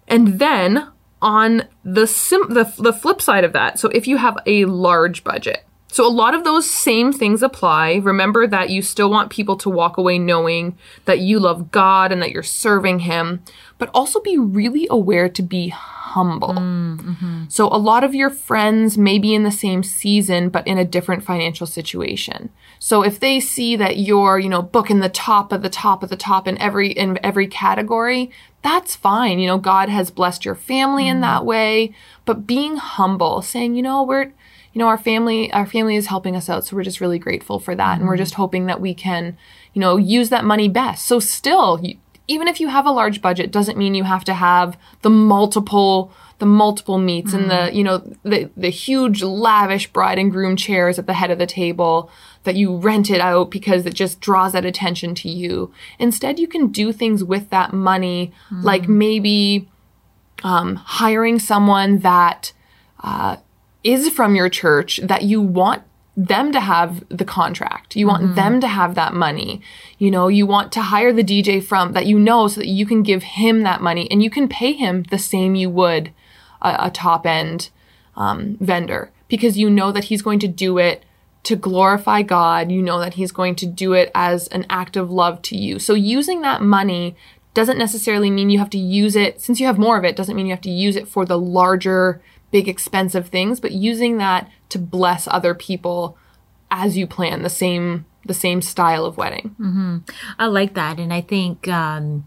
And 0.08 0.38
then 0.38 0.88
on 1.20 1.68
the, 1.84 2.06
sim- 2.06 2.52
the 2.52 2.72
the 2.78 2.92
flip 2.92 3.22
side 3.22 3.44
of 3.44 3.52
that, 3.52 3.78
so 3.78 3.88
if 3.90 4.06
you 4.06 4.16
have 4.16 4.36
a 4.44 4.64
large 4.64 5.22
budget, 5.22 5.64
so 5.92 6.06
a 6.06 6.08
lot 6.08 6.34
of 6.34 6.42
those 6.42 6.68
same 6.68 7.12
things 7.12 7.42
apply. 7.42 7.96
Remember 7.96 8.46
that 8.46 8.70
you 8.70 8.80
still 8.80 9.10
want 9.10 9.30
people 9.30 9.56
to 9.58 9.68
walk 9.68 9.98
away 9.98 10.18
knowing 10.18 10.78
that 11.04 11.20
you 11.20 11.38
love 11.38 11.70
God 11.70 12.12
and 12.12 12.22
that 12.22 12.30
you're 12.30 12.42
serving 12.42 13.00
Him, 13.00 13.42
but 13.76 13.90
also 13.92 14.18
be 14.18 14.38
really 14.38 14.86
aware 14.90 15.28
to 15.28 15.42
be 15.42 15.68
humble. 16.12 16.54
Mm-hmm. 16.54 17.44
So 17.48 17.66
a 17.68 17.78
lot 17.78 18.04
of 18.04 18.14
your 18.14 18.30
friends 18.30 18.98
may 18.98 19.18
be 19.18 19.34
in 19.34 19.42
the 19.42 19.50
same 19.50 19.82
season, 19.82 20.50
but 20.50 20.66
in 20.66 20.78
a 20.78 20.84
different 20.84 21.24
financial 21.24 21.66
situation. 21.66 22.50
So 22.78 23.02
if 23.02 23.18
they 23.18 23.40
see 23.40 23.76
that 23.76 23.96
you're, 23.96 24.38
you 24.38 24.48
know, 24.48 24.62
booking 24.62 25.00
the 25.00 25.08
top 25.08 25.52
of 25.52 25.62
the 25.62 25.70
top 25.70 26.02
of 26.02 26.10
the 26.10 26.16
top 26.16 26.46
in 26.46 26.58
every 26.58 26.90
in 26.90 27.18
every 27.22 27.46
category, 27.46 28.30
that's 28.62 28.94
fine. 28.94 29.38
You 29.38 29.48
know, 29.48 29.58
God 29.58 29.88
has 29.88 30.10
blessed 30.10 30.44
your 30.44 30.54
family 30.54 31.08
in 31.08 31.20
that 31.20 31.38
mm-hmm. 31.38 31.48
way. 31.48 31.94
But 32.24 32.46
being 32.46 32.76
humble, 32.76 33.42
saying, 33.42 33.74
you 33.74 33.82
know, 33.82 34.02
we're 34.02 34.32
you 34.72 34.78
know, 34.78 34.88
our 34.88 34.98
family 34.98 35.52
our 35.52 35.66
family 35.66 35.96
is 35.96 36.06
helping 36.06 36.36
us 36.36 36.48
out, 36.48 36.64
so 36.64 36.76
we're 36.76 36.82
just 36.82 37.00
really 37.00 37.18
grateful 37.18 37.58
for 37.58 37.74
that. 37.74 37.98
And 37.98 38.06
we're 38.06 38.14
mm-hmm. 38.14 38.22
just 38.22 38.34
hoping 38.34 38.66
that 38.66 38.80
we 38.80 38.94
can, 38.94 39.36
you 39.74 39.80
know, 39.80 39.96
use 39.96 40.28
that 40.30 40.44
money 40.44 40.68
best. 40.68 41.06
So 41.06 41.20
still, 41.20 41.78
you, 41.82 41.98
even 42.28 42.48
if 42.48 42.60
you 42.60 42.68
have 42.68 42.86
a 42.86 42.90
large 42.90 43.20
budget 43.20 43.50
doesn't 43.50 43.78
mean 43.78 43.94
you 43.94 44.04
have 44.04 44.24
to 44.24 44.34
have 44.34 44.78
the 45.02 45.10
multiple 45.10 46.12
the 46.38 46.46
multiple 46.46 46.98
meats 46.98 47.32
and 47.34 47.48
the 47.50 47.70
you 47.72 47.84
know 47.84 47.98
the 48.24 48.50
the 48.56 48.68
huge 48.68 49.22
lavish 49.22 49.92
bride 49.92 50.18
and 50.18 50.32
groom 50.32 50.56
chairs 50.56 50.98
at 50.98 51.06
the 51.06 51.12
head 51.12 51.30
of 51.30 51.38
the 51.38 51.46
table 51.46 52.10
that 52.42 52.56
you 52.56 52.76
rent 52.76 53.10
it 53.10 53.20
out 53.20 53.50
because 53.50 53.86
it 53.86 53.94
just 53.94 54.20
draws 54.20 54.52
that 54.52 54.64
attention 54.64 55.14
to 55.14 55.28
you. 55.28 55.72
Instead 56.00 56.40
you 56.40 56.48
can 56.48 56.66
do 56.68 56.92
things 56.92 57.22
with 57.22 57.50
that 57.50 57.72
money 57.72 58.32
like 58.64 58.88
maybe 58.88 59.68
um, 60.42 60.74
hiring 60.76 61.38
someone 61.38 62.00
that 62.00 62.52
uh, 63.04 63.36
is 63.84 64.08
from 64.08 64.34
your 64.34 64.48
church 64.48 64.98
that 65.02 65.22
you 65.22 65.40
want 65.40 65.82
them 66.16 66.52
to 66.52 66.60
have 66.60 67.04
the 67.08 67.24
contract. 67.24 67.96
You 67.96 68.06
want 68.06 68.34
them 68.34 68.60
to 68.60 68.68
have 68.68 68.94
that 68.94 69.14
money. 69.14 69.62
You 69.98 70.10
know, 70.10 70.28
you 70.28 70.46
want 70.46 70.70
to 70.72 70.82
hire 70.82 71.12
the 71.12 71.24
DJ 71.24 71.62
from 71.62 71.92
that 71.92 72.06
you 72.06 72.18
know 72.18 72.48
so 72.48 72.60
that 72.60 72.66
you 72.68 72.84
can 72.84 73.02
give 73.02 73.22
him 73.22 73.62
that 73.62 73.80
money 73.80 74.10
and 74.10 74.22
you 74.22 74.28
can 74.28 74.48
pay 74.48 74.72
him 74.72 75.04
the 75.04 75.18
same 75.18 75.54
you 75.54 75.70
would 75.70 76.12
a, 76.60 76.76
a 76.80 76.90
top 76.90 77.26
end 77.26 77.70
um, 78.14 78.58
vendor 78.60 79.10
because 79.28 79.56
you 79.56 79.70
know 79.70 79.90
that 79.90 80.04
he's 80.04 80.20
going 80.22 80.38
to 80.40 80.48
do 80.48 80.76
it 80.78 81.04
to 81.44 81.56
glorify 81.56 82.22
God. 82.22 82.70
You 82.70 82.82
know 82.82 83.00
that 83.00 83.14
he's 83.14 83.32
going 83.32 83.54
to 83.56 83.66
do 83.66 83.94
it 83.94 84.10
as 84.14 84.48
an 84.48 84.66
act 84.68 84.96
of 84.96 85.10
love 85.10 85.40
to 85.42 85.56
you. 85.56 85.78
So 85.78 85.94
using 85.94 86.42
that 86.42 86.60
money 86.60 87.16
doesn't 87.54 87.78
necessarily 87.78 88.30
mean 88.30 88.50
you 88.50 88.58
have 88.58 88.70
to 88.70 88.78
use 88.78 89.16
it 89.16 89.40
since 89.40 89.60
you 89.60 89.66
have 89.66 89.78
more 89.78 89.98
of 89.98 90.04
it 90.04 90.16
doesn't 90.16 90.36
mean 90.36 90.46
you 90.46 90.52
have 90.52 90.60
to 90.62 90.70
use 90.70 90.96
it 90.96 91.08
for 91.08 91.24
the 91.24 91.38
larger 91.38 92.22
big 92.52 92.68
expensive 92.68 93.28
things 93.28 93.58
but 93.58 93.72
using 93.72 94.18
that 94.18 94.48
to 94.68 94.78
bless 94.78 95.26
other 95.26 95.54
people 95.54 96.16
as 96.70 96.96
you 96.96 97.06
plan 97.06 97.42
the 97.42 97.50
same 97.50 98.06
the 98.24 98.34
same 98.34 98.62
style 98.62 99.04
of 99.04 99.16
wedding 99.16 99.56
I 100.38 100.46
like 100.46 100.74
that. 100.74 101.00
And 101.00 101.12
I 101.12 101.20
think 101.20 101.66
um, 101.66 102.24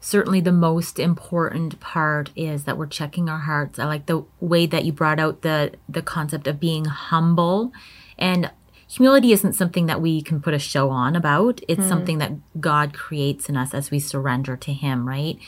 certainly 0.00 0.40
the 0.40 0.52
most 0.52 0.98
important 0.98 1.80
part 1.80 2.30
is 2.36 2.64
that 2.64 2.76
we're 2.76 2.86
checking 2.86 3.28
our 3.28 3.38
hearts. 3.38 3.78
I 3.78 3.84
like 3.84 4.06
the 4.06 4.24
way 4.40 4.66
that 4.66 4.84
you 4.84 4.92
brought 4.92 5.20
out 5.20 5.42
the, 5.42 5.72
the 5.88 6.02
concept 6.02 6.46
of 6.46 6.60
being 6.60 6.84
humble. 6.86 7.72
And 8.18 8.50
humility 8.88 9.32
isn't 9.32 9.54
something 9.54 9.86
that 9.86 10.00
we 10.00 10.20
can 10.20 10.40
put 10.40 10.54
a 10.54 10.58
show 10.58 10.90
on 10.90 11.16
about, 11.16 11.60
it's 11.68 11.86
something 11.88 12.18
that 12.18 12.60
God 12.60 12.92
creates 12.94 13.48
in 13.48 13.56
us 13.56 13.74
as 13.74 13.90
we 13.90 13.98
surrender 13.98 14.56
to 14.56 14.72
Him, 14.72 15.08
right? 15.08 15.38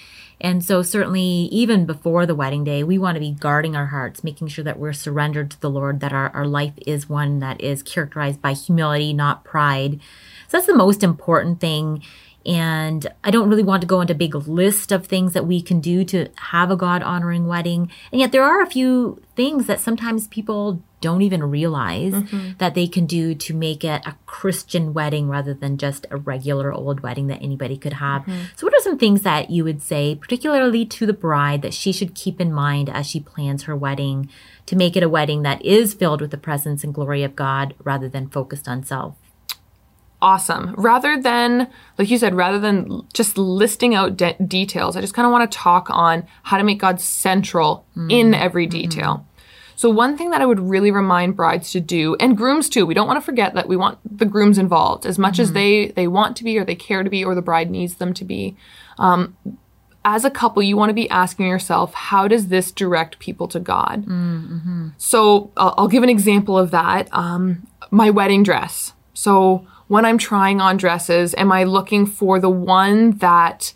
And 0.44 0.62
so, 0.62 0.82
certainly, 0.82 1.22
even 1.22 1.86
before 1.86 2.26
the 2.26 2.34
wedding 2.34 2.64
day, 2.64 2.84
we 2.84 2.98
want 2.98 3.16
to 3.16 3.20
be 3.20 3.30
guarding 3.30 3.74
our 3.74 3.86
hearts, 3.86 4.22
making 4.22 4.48
sure 4.48 4.62
that 4.62 4.78
we're 4.78 4.92
surrendered 4.92 5.50
to 5.52 5.60
the 5.62 5.70
Lord, 5.70 6.00
that 6.00 6.12
our, 6.12 6.28
our 6.36 6.46
life 6.46 6.74
is 6.86 7.08
one 7.08 7.38
that 7.38 7.62
is 7.62 7.82
characterized 7.82 8.42
by 8.42 8.52
humility, 8.52 9.14
not 9.14 9.42
pride. 9.42 10.00
So, 10.48 10.58
that's 10.58 10.66
the 10.66 10.76
most 10.76 11.02
important 11.02 11.60
thing. 11.60 12.04
And 12.44 13.06
I 13.24 13.30
don't 13.30 13.48
really 13.48 13.62
want 13.62 13.80
to 13.80 13.86
go 13.86 14.02
into 14.02 14.12
a 14.12 14.16
big 14.16 14.34
list 14.34 14.92
of 14.92 15.06
things 15.06 15.32
that 15.32 15.46
we 15.46 15.62
can 15.62 15.80
do 15.80 16.04
to 16.04 16.28
have 16.36 16.70
a 16.70 16.76
God 16.76 17.02
honoring 17.02 17.46
wedding. 17.46 17.90
And 18.12 18.20
yet, 18.20 18.30
there 18.30 18.44
are 18.44 18.60
a 18.60 18.66
few 18.66 19.22
things 19.36 19.64
that 19.64 19.80
sometimes 19.80 20.28
people 20.28 20.82
don't 21.04 21.20
even 21.20 21.44
realize 21.44 22.14
mm-hmm. 22.14 22.52
that 22.56 22.74
they 22.74 22.86
can 22.86 23.04
do 23.04 23.34
to 23.34 23.52
make 23.52 23.84
it 23.84 24.00
a 24.06 24.16
Christian 24.24 24.94
wedding 24.94 25.28
rather 25.28 25.52
than 25.52 25.76
just 25.76 26.06
a 26.10 26.16
regular 26.16 26.72
old 26.72 27.00
wedding 27.00 27.26
that 27.26 27.42
anybody 27.42 27.76
could 27.76 27.92
have. 27.92 28.22
Mm-hmm. 28.22 28.44
So, 28.56 28.66
what 28.66 28.72
are 28.74 28.80
some 28.80 28.96
things 28.96 29.20
that 29.20 29.50
you 29.50 29.64
would 29.64 29.82
say, 29.82 30.14
particularly 30.14 30.86
to 30.86 31.04
the 31.04 31.12
bride, 31.12 31.60
that 31.60 31.74
she 31.74 31.92
should 31.92 32.14
keep 32.14 32.40
in 32.40 32.54
mind 32.54 32.88
as 32.88 33.06
she 33.06 33.20
plans 33.20 33.64
her 33.64 33.76
wedding 33.76 34.30
to 34.64 34.76
make 34.76 34.96
it 34.96 35.02
a 35.02 35.08
wedding 35.08 35.42
that 35.42 35.62
is 35.62 35.92
filled 35.92 36.22
with 36.22 36.30
the 36.30 36.38
presence 36.38 36.82
and 36.82 36.94
glory 36.94 37.22
of 37.22 37.36
God 37.36 37.74
rather 37.84 38.08
than 38.08 38.30
focused 38.30 38.66
on 38.66 38.82
self? 38.82 39.14
awesome. 40.22 40.74
Rather 40.78 41.20
than, 41.20 41.68
like 41.98 42.10
you 42.10 42.16
said, 42.16 42.34
rather 42.34 42.58
than 42.58 43.02
just 43.12 43.36
listing 43.36 43.94
out 43.94 44.16
de- 44.16 44.36
details, 44.46 44.96
I 44.96 45.02
just 45.02 45.12
kind 45.12 45.26
of 45.26 45.32
want 45.32 45.50
to 45.50 45.58
talk 45.58 45.88
on 45.90 46.26
how 46.44 46.56
to 46.56 46.64
make 46.64 46.78
God 46.78 46.98
central 46.98 47.84
mm-hmm. 47.90 48.10
in 48.10 48.32
every 48.32 48.66
detail. 48.66 49.26
So, 49.76 49.90
one 49.90 50.16
thing 50.16 50.30
that 50.30 50.40
I 50.40 50.46
would 50.46 50.60
really 50.60 50.90
remind 50.90 51.36
brides 51.36 51.72
to 51.72 51.80
do, 51.80 52.16
and 52.20 52.36
grooms 52.36 52.68
too, 52.68 52.86
we 52.86 52.94
don't 52.94 53.06
want 53.06 53.16
to 53.16 53.24
forget 53.24 53.54
that 53.54 53.68
we 53.68 53.76
want 53.76 53.98
the 54.04 54.24
grooms 54.24 54.58
involved 54.58 55.06
as 55.06 55.18
much 55.18 55.38
as 55.38 55.52
they 55.52 55.88
they 55.88 56.06
want 56.08 56.36
to 56.36 56.44
be, 56.44 56.58
or 56.58 56.64
they 56.64 56.74
care 56.74 57.02
to 57.02 57.10
be, 57.10 57.24
or 57.24 57.34
the 57.34 57.42
bride 57.42 57.70
needs 57.70 57.96
them 57.96 58.14
to 58.14 58.24
be. 58.24 58.56
Um, 58.98 59.36
as 60.04 60.24
a 60.24 60.30
couple, 60.30 60.62
you 60.62 60.76
want 60.76 60.90
to 60.90 60.94
be 60.94 61.08
asking 61.08 61.46
yourself, 61.46 61.94
how 61.94 62.28
does 62.28 62.48
this 62.48 62.70
direct 62.70 63.18
people 63.18 63.48
to 63.48 63.58
God? 63.58 64.04
So 64.98 65.50
I'll, 65.56 65.74
I'll 65.78 65.88
give 65.88 66.02
an 66.02 66.10
example 66.10 66.58
of 66.58 66.70
that. 66.72 67.08
Um, 67.12 67.66
my 67.90 68.10
wedding 68.10 68.42
dress. 68.42 68.92
So 69.14 69.66
when 69.88 70.04
I'm 70.04 70.18
trying 70.18 70.60
on 70.60 70.76
dresses, 70.76 71.34
am 71.36 71.50
I 71.52 71.64
looking 71.64 72.06
for 72.06 72.38
the 72.38 72.50
one 72.50 73.12
that 73.18 73.72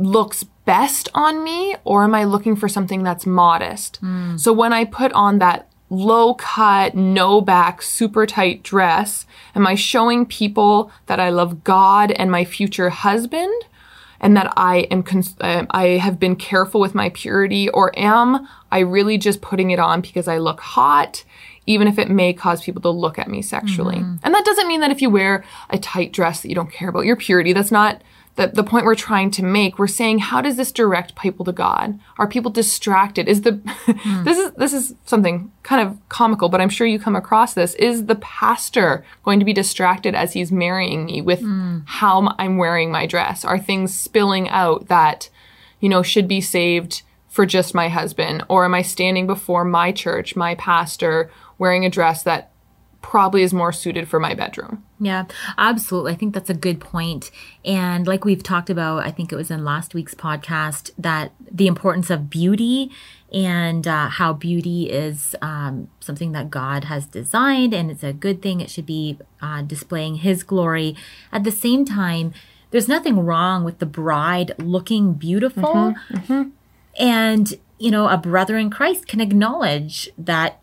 looks 0.00 0.44
best 0.64 1.08
on 1.14 1.44
me 1.44 1.76
or 1.84 2.04
am 2.04 2.14
I 2.14 2.24
looking 2.24 2.56
for 2.56 2.68
something 2.68 3.02
that's 3.02 3.26
modest? 3.26 4.00
So 4.38 4.52
when 4.52 4.72
I 4.72 4.84
put 4.84 5.12
on 5.12 5.38
that 5.38 5.68
low 5.90 6.34
cut, 6.34 6.94
no 6.94 7.40
back, 7.40 7.82
super 7.82 8.24
tight 8.26 8.62
dress, 8.62 9.26
am 9.54 9.66
I 9.66 9.74
showing 9.74 10.24
people 10.24 10.90
that 11.06 11.20
I 11.20 11.28
love 11.30 11.64
God 11.64 12.12
and 12.12 12.30
my 12.30 12.44
future 12.44 12.90
husband? 12.90 13.52
and 14.22 14.36
that 14.36 14.52
I 14.54 14.80
am 14.90 15.02
cons- 15.02 15.34
uh, 15.40 15.64
I 15.70 15.96
have 15.96 16.20
been 16.20 16.36
careful 16.36 16.78
with 16.78 16.94
my 16.94 17.08
purity 17.08 17.70
or 17.70 17.90
am 17.98 18.46
I 18.70 18.80
really 18.80 19.16
just 19.16 19.40
putting 19.40 19.70
it 19.70 19.78
on 19.78 20.02
because 20.02 20.28
I 20.28 20.36
look 20.36 20.60
hot 20.60 21.24
even 21.64 21.88
if 21.88 21.98
it 21.98 22.10
may 22.10 22.34
cause 22.34 22.62
people 22.62 22.82
to 22.82 22.90
look 22.90 23.18
at 23.18 23.28
me 23.28 23.40
sexually. 23.40 23.96
And 24.22 24.34
that 24.34 24.44
doesn't 24.44 24.68
mean 24.68 24.80
that 24.80 24.90
if 24.90 25.00
you 25.00 25.08
wear 25.08 25.42
a 25.70 25.78
tight 25.78 26.12
dress 26.12 26.42
that 26.42 26.48
you 26.50 26.54
don't 26.54 26.70
care 26.70 26.90
about 26.90 27.06
your 27.06 27.16
purity. 27.16 27.54
That's 27.54 27.70
not 27.70 28.02
the, 28.36 28.46
the 28.48 28.64
point 28.64 28.84
we're 28.84 28.94
trying 28.94 29.30
to 29.32 29.44
make. 29.44 29.78
We're 29.78 29.86
saying, 29.86 30.20
how 30.20 30.40
does 30.40 30.56
this 30.56 30.72
direct 30.72 31.14
people 31.14 31.44
to 31.44 31.52
God? 31.52 31.98
Are 32.16 32.28
people 32.28 32.50
distracted? 32.50 33.28
Is 33.28 33.42
the 33.42 33.60
this 34.24 34.38
is 34.38 34.52
this 34.52 34.72
is 34.72 34.94
something 35.04 35.52
kind 35.62 35.86
of 35.86 35.98
comical, 36.08 36.48
but 36.48 36.60
I'm 36.60 36.68
sure 36.68 36.86
you 36.86 36.98
come 36.98 37.16
across 37.16 37.54
this. 37.54 37.74
Is 37.74 38.06
the 38.06 38.14
pastor 38.16 39.04
going 39.24 39.40
to 39.40 39.44
be 39.44 39.52
distracted 39.52 40.14
as 40.14 40.32
he's 40.32 40.52
marrying 40.52 41.04
me 41.04 41.20
with 41.20 41.40
hmm. 41.40 41.80
how 41.84 42.34
I'm 42.38 42.56
wearing 42.56 42.90
my 42.90 43.06
dress? 43.06 43.44
Are 43.44 43.58
things 43.58 43.98
spilling 43.98 44.48
out 44.48 44.88
that, 44.88 45.28
you 45.80 45.88
know, 45.88 46.02
should 46.02 46.28
be 46.28 46.40
saved 46.40 47.02
for 47.28 47.46
just 47.46 47.74
my 47.74 47.88
husband? 47.88 48.44
Or 48.48 48.64
am 48.64 48.74
I 48.74 48.82
standing 48.82 49.26
before 49.26 49.64
my 49.64 49.92
church, 49.92 50.36
my 50.36 50.54
pastor, 50.54 51.30
wearing 51.58 51.84
a 51.84 51.90
dress 51.90 52.22
that 52.22 52.49
probably 53.02 53.42
is 53.42 53.52
more 53.52 53.72
suited 53.72 54.08
for 54.08 54.20
my 54.20 54.34
bedroom? 54.34 54.84
Yeah, 54.98 55.24
absolutely. 55.56 56.12
I 56.12 56.16
think 56.16 56.34
that's 56.34 56.50
a 56.50 56.54
good 56.54 56.80
point. 56.80 57.30
And 57.64 58.06
like 58.06 58.24
we've 58.24 58.42
talked 58.42 58.70
about, 58.70 59.06
I 59.06 59.10
think 59.10 59.32
it 59.32 59.36
was 59.36 59.50
in 59.50 59.64
last 59.64 59.94
week's 59.94 60.14
podcast, 60.14 60.90
that 60.98 61.32
the 61.50 61.66
importance 61.66 62.10
of 62.10 62.28
beauty 62.28 62.90
and 63.32 63.86
uh, 63.88 64.08
how 64.08 64.32
beauty 64.32 64.90
is 64.90 65.34
um, 65.40 65.88
something 66.00 66.32
that 66.32 66.50
God 66.50 66.84
has 66.84 67.06
designed 67.06 67.72
and 67.72 67.90
it's 67.90 68.02
a 68.02 68.12
good 68.12 68.42
thing. 68.42 68.60
It 68.60 68.70
should 68.70 68.86
be 68.86 69.18
uh, 69.40 69.62
displaying 69.62 70.16
His 70.16 70.42
glory. 70.42 70.94
At 71.32 71.44
the 71.44 71.52
same 71.52 71.84
time, 71.84 72.34
there's 72.70 72.88
nothing 72.88 73.24
wrong 73.24 73.64
with 73.64 73.78
the 73.78 73.86
bride 73.86 74.52
looking 74.58 75.14
beautiful. 75.14 75.94
And, 76.98 77.54
you 77.78 77.90
know, 77.90 78.08
a 78.08 78.18
brother 78.18 78.58
in 78.58 78.68
Christ 78.68 79.06
can 79.08 79.20
acknowledge 79.20 80.10
that 80.18 80.60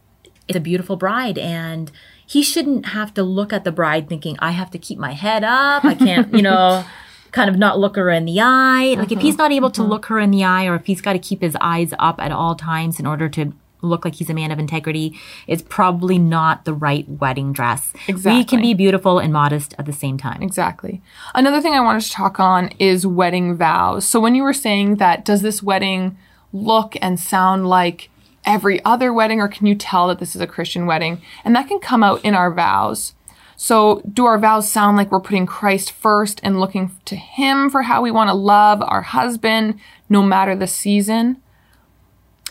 it's 0.47 0.58
a 0.58 0.62
beautiful 0.62 0.95
bride 0.95 1.38
and 1.38 1.91
he 2.27 2.43
shouldn't 2.43 2.87
have 2.87 3.13
to 3.13 3.23
look 3.23 3.53
at 3.53 3.63
the 3.63 3.71
bride 3.71 4.09
thinking, 4.09 4.35
I 4.39 4.51
have 4.51 4.69
to 4.71 4.77
keep 4.77 4.99
my 4.99 5.13
head 5.13 5.45
up. 5.45 5.85
I 5.85 5.95
can't, 5.95 6.31
you 6.33 6.41
know, 6.41 6.85
kind 7.31 7.49
of 7.49 7.57
not 7.57 7.79
look 7.79 7.95
her 7.95 8.11
in 8.11 8.25
the 8.25 8.41
eye. 8.41 8.95
Like 8.97 9.13
if 9.13 9.19
he's 9.19 9.35
mm-hmm. 9.35 9.43
not 9.43 9.51
able 9.53 9.71
to 9.71 9.81
mm-hmm. 9.81 9.89
look 9.89 10.05
her 10.07 10.19
in 10.19 10.31
the 10.31 10.43
eye 10.43 10.65
or 10.65 10.75
if 10.75 10.85
he's 10.85 10.99
got 10.99 11.13
to 11.13 11.19
keep 11.19 11.41
his 11.41 11.55
eyes 11.61 11.93
up 11.97 12.19
at 12.19 12.33
all 12.33 12.53
times 12.53 12.99
in 12.99 13.05
order 13.05 13.29
to 13.29 13.53
look 13.81 14.03
like 14.03 14.15
he's 14.15 14.29
a 14.29 14.33
man 14.33 14.51
of 14.51 14.59
integrity, 14.59 15.17
it's 15.47 15.61
probably 15.61 16.19
not 16.19 16.65
the 16.65 16.73
right 16.73 17.07
wedding 17.07 17.53
dress. 17.53 17.93
Exactly. 18.09 18.39
We 18.39 18.43
can 18.43 18.61
be 18.61 18.73
beautiful 18.73 19.19
and 19.19 19.31
modest 19.31 19.73
at 19.79 19.85
the 19.85 19.93
same 19.93 20.17
time. 20.17 20.41
Exactly. 20.41 21.01
Another 21.33 21.61
thing 21.61 21.73
I 21.73 21.79
wanted 21.79 22.01
to 22.01 22.11
talk 22.11 22.41
on 22.41 22.71
is 22.77 23.07
wedding 23.07 23.55
vows. 23.55 24.05
So 24.05 24.19
when 24.19 24.35
you 24.35 24.43
were 24.43 24.51
saying 24.51 24.95
that, 24.95 25.23
does 25.23 25.43
this 25.43 25.63
wedding 25.63 26.17
look 26.51 26.97
and 27.01 27.17
sound 27.17 27.69
like 27.69 28.09
every 28.47 28.83
other 28.83 29.13
wedding, 29.13 29.39
or 29.39 29.47
can 29.47 29.67
you 29.67 29.75
tell 29.75 30.07
that 30.07 30.17
this 30.17 30.36
is 30.36 30.41
a 30.41 30.47
Christian 30.47 30.88
wedding? 30.88 31.21
And 31.43 31.55
that 31.55 31.67
can 31.67 31.79
come 31.79 32.01
out 32.01 32.23
in 32.25 32.33
our 32.33 32.51
vows. 32.51 33.13
So 33.55 34.01
do 34.12 34.25
our 34.25 34.39
vows 34.39 34.71
sound 34.71 34.97
like 34.97 35.12
we're 35.12 35.19
putting 35.19 35.45
Christ 35.45 35.91
first 35.91 36.39
and 36.43 36.60
looking 36.60 36.91
to 37.05 37.15
Him 37.15 37.69
for 37.69 37.83
how 37.83 38.01
we 38.01 38.12
want 38.12 38.29
to 38.29 38.33
love 38.33 38.81
our 38.81 39.01
husband, 39.01 39.79
no 40.10 40.23
matter 40.23 40.55
the 40.55 40.67
season? 40.67 41.41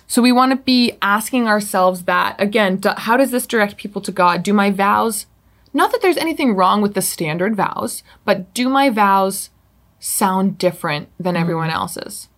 So 0.08 0.22
we 0.22 0.32
want 0.32 0.50
to 0.50 0.56
be 0.56 0.98
asking 1.02 1.48
ourselves 1.48 2.04
that 2.04 2.40
again, 2.40 2.80
how 2.96 3.16
does 3.16 3.30
this 3.30 3.46
direct 3.46 3.76
people 3.76 4.02
to 4.02 4.12
God? 4.12 4.42
Do 4.42 4.52
my 4.52 4.70
vows, 4.70 5.26
not 5.72 5.92
that 5.92 6.02
there's 6.02 6.16
anything 6.16 6.54
wrong 6.54 6.82
with 6.82 6.94
the 6.94 7.02
standard 7.02 7.56
vows, 7.56 8.02
but 8.24 8.52
do 8.54 8.68
my 8.68 8.90
vows 8.90 9.50
sound 9.98 10.58
different 10.58 11.08
than 11.18 11.36
everyone 11.36 11.68
mm-hmm. 11.68 11.78
else's? 11.78 12.28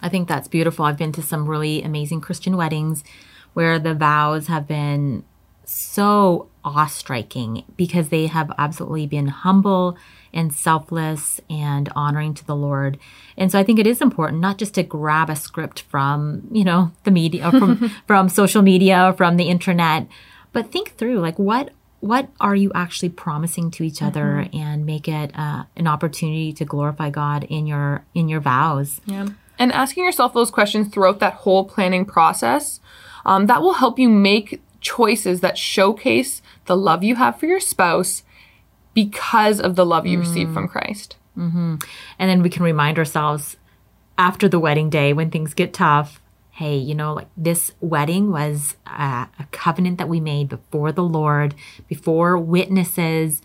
I 0.00 0.08
think 0.08 0.28
that's 0.28 0.48
beautiful. 0.48 0.84
I've 0.84 0.96
been 0.96 1.12
to 1.12 1.22
some 1.22 1.48
really 1.48 1.82
amazing 1.82 2.20
Christian 2.20 2.56
weddings 2.56 3.04
where 3.54 3.78
the 3.78 3.94
vows 3.94 4.46
have 4.46 4.66
been 4.68 5.24
so 5.64 6.48
awe-striking 6.64 7.64
because 7.76 8.08
they 8.08 8.26
have 8.26 8.50
absolutely 8.58 9.06
been 9.06 9.28
humble 9.28 9.98
and 10.32 10.52
selfless 10.52 11.40
and 11.50 11.90
honoring 11.94 12.34
to 12.34 12.44
the 12.46 12.56
Lord. 12.56 12.98
And 13.36 13.50
so 13.52 13.58
I 13.58 13.64
think 13.64 13.78
it 13.78 13.86
is 13.86 14.00
important 14.00 14.40
not 14.40 14.58
just 14.58 14.74
to 14.74 14.82
grab 14.82 15.28
a 15.28 15.36
script 15.36 15.80
from, 15.82 16.48
you 16.52 16.64
know, 16.64 16.92
the 17.04 17.10
media 17.10 17.50
from 17.50 17.90
from 18.06 18.28
social 18.28 18.62
media 18.62 19.06
or 19.06 19.12
from 19.12 19.36
the 19.36 19.48
internet, 19.48 20.06
but 20.52 20.70
think 20.70 20.96
through 20.96 21.20
like 21.20 21.38
what 21.38 21.70
what 22.00 22.28
are 22.40 22.54
you 22.54 22.70
actually 22.74 23.08
promising 23.08 23.70
to 23.72 23.82
each 23.82 24.02
other 24.02 24.46
and 24.52 24.86
make 24.86 25.08
it 25.08 25.32
uh, 25.34 25.64
an 25.76 25.88
opportunity 25.88 26.52
to 26.52 26.64
glorify 26.64 27.10
God 27.10 27.44
in 27.44 27.66
your 27.66 28.04
in 28.14 28.28
your 28.28 28.40
vows. 28.40 29.00
Yeah. 29.06 29.28
And 29.58 29.72
asking 29.72 30.04
yourself 30.04 30.32
those 30.34 30.50
questions 30.50 30.88
throughout 30.88 31.18
that 31.20 31.34
whole 31.34 31.64
planning 31.64 32.04
process, 32.04 32.80
um, 33.26 33.46
that 33.46 33.60
will 33.60 33.74
help 33.74 33.98
you 33.98 34.08
make 34.08 34.62
choices 34.80 35.40
that 35.40 35.58
showcase 35.58 36.40
the 36.66 36.76
love 36.76 37.02
you 37.02 37.16
have 37.16 37.38
for 37.38 37.46
your 37.46 37.60
spouse 37.60 38.22
because 38.94 39.60
of 39.60 39.76
the 39.76 39.84
love 39.86 40.06
you 40.06 40.18
receive 40.18 40.52
from 40.52 40.68
Christ. 40.68 41.16
And 42.18 42.30
then 42.30 42.42
we 42.42 42.50
can 42.50 42.62
remind 42.62 42.98
ourselves 42.98 43.56
after 44.16 44.48
the 44.48 44.58
wedding 44.58 44.90
day 44.90 45.12
when 45.12 45.30
things 45.30 45.54
get 45.54 45.72
tough 45.72 46.20
hey, 46.58 46.76
you 46.76 46.92
know, 46.92 47.14
like 47.14 47.28
this 47.36 47.70
wedding 47.80 48.32
was 48.32 48.74
a 48.84 49.28
covenant 49.52 49.96
that 49.98 50.08
we 50.08 50.18
made 50.18 50.48
before 50.48 50.90
the 50.90 51.04
Lord, 51.04 51.54
before 51.86 52.36
witnesses. 52.36 53.40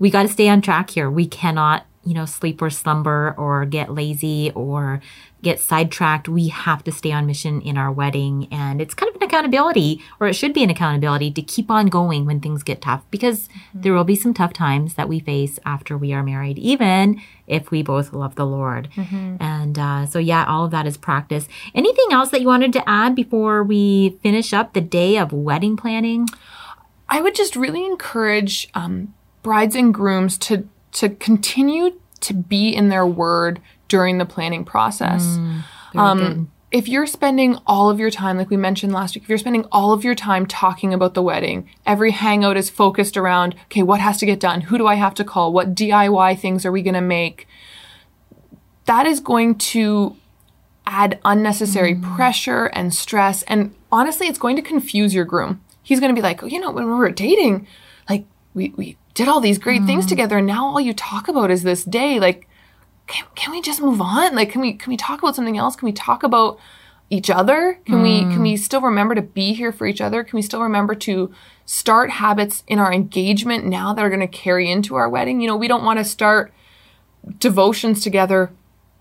We 0.00 0.10
got 0.10 0.22
to 0.22 0.28
stay 0.28 0.48
on 0.48 0.62
track 0.62 0.90
here. 0.90 1.08
We 1.08 1.28
cannot, 1.28 1.86
you 2.04 2.12
know, 2.12 2.24
sleep 2.24 2.60
or 2.60 2.68
slumber 2.70 3.36
or 3.38 3.66
get 3.66 3.94
lazy 3.94 4.50
or 4.56 5.00
get 5.42 5.60
sidetracked. 5.60 6.28
We 6.28 6.48
have 6.48 6.82
to 6.84 6.92
stay 6.92 7.12
on 7.12 7.26
mission 7.26 7.60
in 7.60 7.76
our 7.76 7.92
wedding. 7.92 8.48
And 8.50 8.80
it's 8.80 8.94
kind 8.94 9.08
of 9.10 9.16
an 9.16 9.22
accountability, 9.22 10.02
or 10.18 10.26
it 10.26 10.34
should 10.34 10.52
be 10.52 10.64
an 10.64 10.70
accountability 10.70 11.30
to 11.32 11.42
keep 11.42 11.70
on 11.70 11.86
going 11.86 12.26
when 12.26 12.40
things 12.40 12.62
get 12.62 12.80
tough 12.80 13.04
because 13.10 13.48
there 13.74 13.92
will 13.92 14.04
be 14.04 14.16
some 14.16 14.34
tough 14.34 14.52
times 14.52 14.94
that 14.94 15.08
we 15.08 15.20
face 15.20 15.58
after 15.64 15.96
we 15.96 16.12
are 16.12 16.22
married, 16.22 16.58
even 16.58 17.20
if 17.46 17.70
we 17.70 17.82
both 17.82 18.12
love 18.12 18.34
the 18.34 18.46
Lord. 18.46 18.88
And 19.40 19.78
uh, 19.78 20.06
so, 20.06 20.18
yeah, 20.18 20.44
all 20.46 20.64
of 20.64 20.70
that 20.72 20.86
is 20.86 20.96
practice. 20.96 21.48
Anything 21.74 22.06
else 22.10 22.30
that 22.30 22.40
you 22.40 22.46
wanted 22.46 22.72
to 22.72 22.88
add 22.88 23.14
before 23.14 23.62
we 23.62 24.18
finish 24.22 24.52
up 24.52 24.72
the 24.72 24.80
day 24.80 25.16
of 25.16 25.32
wedding 25.32 25.76
planning? 25.76 26.28
I 27.08 27.20
would 27.20 27.34
just 27.34 27.54
really 27.54 27.84
encourage 27.86 28.68
um, 28.74 29.14
brides 29.42 29.76
and 29.76 29.94
grooms 29.94 30.38
to 30.38 30.68
to 30.92 31.10
continue 31.10 32.00
to 32.20 32.32
be 32.34 32.70
in 32.70 32.88
their 32.88 33.06
word 33.06 33.60
during 33.88 34.18
the 34.18 34.26
planning 34.26 34.64
process. 34.64 35.22
Mm, 35.24 35.62
um, 35.94 36.52
if 36.72 36.88
you're 36.88 37.06
spending 37.06 37.58
all 37.66 37.88
of 37.88 38.00
your 38.00 38.10
time, 38.10 38.36
like 38.36 38.50
we 38.50 38.56
mentioned 38.56 38.92
last 38.92 39.14
week, 39.14 39.22
if 39.22 39.28
you're 39.28 39.38
spending 39.38 39.64
all 39.70 39.92
of 39.92 40.04
your 40.04 40.14
time 40.14 40.46
talking 40.46 40.92
about 40.92 41.14
the 41.14 41.22
wedding, 41.22 41.68
every 41.86 42.10
hangout 42.10 42.56
is 42.56 42.68
focused 42.68 43.16
around, 43.16 43.54
okay, 43.66 43.82
what 43.82 44.00
has 44.00 44.18
to 44.18 44.26
get 44.26 44.40
done? 44.40 44.62
Who 44.62 44.76
do 44.76 44.86
I 44.86 44.96
have 44.96 45.14
to 45.14 45.24
call? 45.24 45.52
What 45.52 45.74
DIY 45.74 46.38
things 46.38 46.66
are 46.66 46.72
we 46.72 46.82
going 46.82 46.94
to 46.94 47.00
make? 47.00 47.46
That 48.86 49.06
is 49.06 49.20
going 49.20 49.56
to 49.58 50.16
add 50.86 51.18
unnecessary 51.24 51.94
mm. 51.94 52.16
pressure 52.16 52.66
and 52.66 52.94
stress. 52.94 53.42
And 53.44 53.74
honestly, 53.90 54.26
it's 54.26 54.38
going 54.38 54.56
to 54.56 54.62
confuse 54.62 55.14
your 55.14 55.24
groom. 55.24 55.60
He's 55.82 56.00
going 56.00 56.14
to 56.14 56.20
be 56.20 56.22
like, 56.22 56.42
oh, 56.42 56.46
you 56.46 56.60
know, 56.60 56.72
when 56.72 56.86
we 56.86 56.94
were 56.94 57.10
dating, 57.10 57.66
like 58.08 58.26
we, 58.54 58.74
we 58.76 58.96
did 59.14 59.28
all 59.28 59.40
these 59.40 59.58
great 59.58 59.84
things 59.84 60.04
mm. 60.04 60.08
together. 60.08 60.38
And 60.38 60.46
now 60.46 60.66
all 60.66 60.80
you 60.80 60.92
talk 60.92 61.28
about 61.28 61.50
is 61.50 61.62
this 61.62 61.84
day. 61.84 62.18
Like, 62.18 62.48
can, 63.06 63.26
can 63.34 63.52
we 63.52 63.60
just 63.60 63.80
move 63.80 64.00
on? 64.00 64.34
Like, 64.34 64.50
can 64.50 64.60
we, 64.60 64.72
can 64.72 64.90
we 64.90 64.96
talk 64.96 65.20
about 65.20 65.36
something 65.36 65.56
else? 65.56 65.76
Can 65.76 65.86
we 65.86 65.92
talk 65.92 66.22
about 66.22 66.58
each 67.08 67.30
other? 67.30 67.78
Can 67.86 68.02
we, 68.02 68.20
can 68.22 68.42
we 68.42 68.56
still 68.56 68.80
remember 68.80 69.14
to 69.14 69.22
be 69.22 69.54
here 69.54 69.70
for 69.70 69.86
each 69.86 70.00
other? 70.00 70.24
Can 70.24 70.36
we 70.36 70.42
still 70.42 70.60
remember 70.60 70.94
to 70.96 71.32
start 71.64 72.10
habits 72.10 72.64
in 72.66 72.80
our 72.80 72.92
engagement 72.92 73.64
now 73.64 73.94
that 73.94 74.04
are 74.04 74.08
going 74.08 74.20
to 74.20 74.26
carry 74.26 74.68
into 74.68 74.96
our 74.96 75.08
wedding? 75.08 75.40
You 75.40 75.46
know, 75.46 75.56
we 75.56 75.68
don't 75.68 75.84
want 75.84 76.00
to 76.00 76.04
start 76.04 76.52
devotions 77.38 78.02
together 78.02 78.50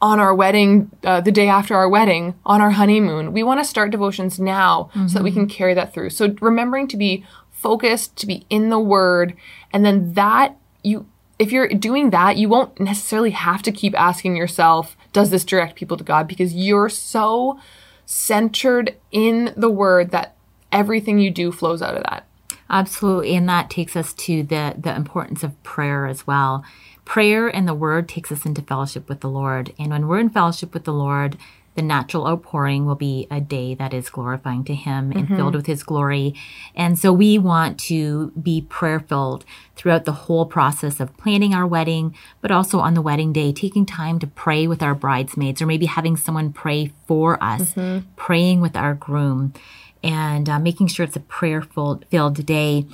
on 0.02 0.20
our 0.20 0.36
wedding, 0.36 0.92
uh, 1.04 1.22
the 1.22 1.32
day 1.32 1.48
after 1.48 1.74
our 1.74 1.90
wedding, 1.90 2.36
on 2.46 2.62
our 2.62 2.72
honeymoon. 2.72 3.34
We 3.34 3.42
want 3.42 3.60
to 3.60 3.66
start 3.66 3.90
devotions 3.90 4.40
now 4.40 4.92
so 5.08 5.18
that 5.18 5.24
we 5.24 5.32
can 5.32 5.48
carry 5.48 5.74
that 5.74 5.94
through. 5.94 6.12
So 6.12 6.36
remembering 6.42 6.88
to 6.90 6.98
be 6.98 7.26
focused, 7.50 8.16
to 8.18 8.28
be 8.28 8.46
in 8.52 8.70
the 8.70 8.80
word, 8.80 9.36
and 9.74 9.84
then 9.84 10.14
that 10.14 10.58
you, 10.84 11.08
if 11.38 11.52
you're 11.52 11.68
doing 11.68 12.12
that, 12.12 12.38
you 12.38 12.48
won't 12.48 12.80
necessarily 12.80 13.32
have 13.32 13.62
to 13.64 13.72
keep 13.72 14.00
asking 14.00 14.36
yourself, 14.36 14.96
does 15.12 15.30
this 15.30 15.44
direct 15.44 15.76
people 15.76 15.98
to 15.98 16.04
God? 16.04 16.28
Because 16.28 16.54
you're 16.54 16.90
so 16.90 17.60
centered 18.06 18.96
in 19.12 19.54
the 19.58 19.70
word 19.70 20.12
that 20.12 20.36
everything 20.72 21.20
you 21.20 21.32
do 21.32 21.52
flows 21.52 21.82
out 21.82 21.96
of 21.96 22.04
that. 22.04 22.26
Absolutely. 22.70 23.36
And 23.36 23.48
that 23.50 23.70
takes 23.70 23.96
us 23.96 24.14
to 24.14 24.44
the, 24.44 24.76
the 24.78 24.96
importance 24.96 25.44
of 25.44 25.62
prayer 25.64 26.08
as 26.08 26.26
well. 26.26 26.64
Prayer 27.04 27.48
and 27.48 27.68
the 27.68 27.76
word 27.76 28.10
takes 28.10 28.32
us 28.32 28.46
into 28.46 28.62
fellowship 28.62 29.08
with 29.08 29.20
the 29.20 29.30
Lord. 29.30 29.74
And 29.78 29.90
when 29.92 30.08
we're 30.08 30.20
in 30.20 30.30
fellowship 30.30 30.74
with 30.74 30.86
the 30.86 30.94
Lord, 30.94 31.38
the 31.76 31.82
natural 31.82 32.26
outpouring 32.26 32.86
will 32.86 32.96
be 32.96 33.28
a 33.30 33.42
day 33.42 33.76
that 33.76 33.94
is 33.94 34.10
glorifying 34.10 34.64
to 34.64 34.74
Him 34.74 35.12
and 35.12 35.28
filled 35.28 35.56
with 35.56 35.66
His 35.66 35.84
glory. 35.84 36.34
And 36.74 36.98
so 36.98 37.12
we 37.12 37.38
want 37.38 37.80
to 37.82 38.32
be 38.32 38.62
prayer 38.62 39.00
filled 39.00 39.46
throughout 39.76 40.06
the 40.06 40.14
whole 40.14 40.46
process 40.46 41.00
of 41.02 41.16
planning 41.18 41.54
our 41.54 41.68
wedding, 41.68 42.16
but 42.42 42.50
also 42.50 42.80
on 42.80 42.94
the 42.94 43.02
wedding 43.02 43.34
day, 43.34 43.52
taking 43.52 43.86
time 43.86 44.20
to 44.20 44.28
pray 44.28 44.68
with 44.68 44.82
our 44.82 44.96
bridesmaids 44.96 45.62
or 45.62 45.66
maybe 45.66 45.86
having 45.86 46.16
someone 46.16 46.54
pray 46.54 46.92
for 47.08 47.42
us, 47.44 47.74
praying 48.16 48.62
with 48.62 48.78
our 48.78 48.94
groom, 48.94 49.54
and 50.02 50.48
uh, 50.50 50.60
making 50.60 50.88
sure 50.88 51.04
it's 51.04 51.16
a 51.18 51.20
prayer 51.20 51.62
filled 51.62 52.46
day. 52.46 52.86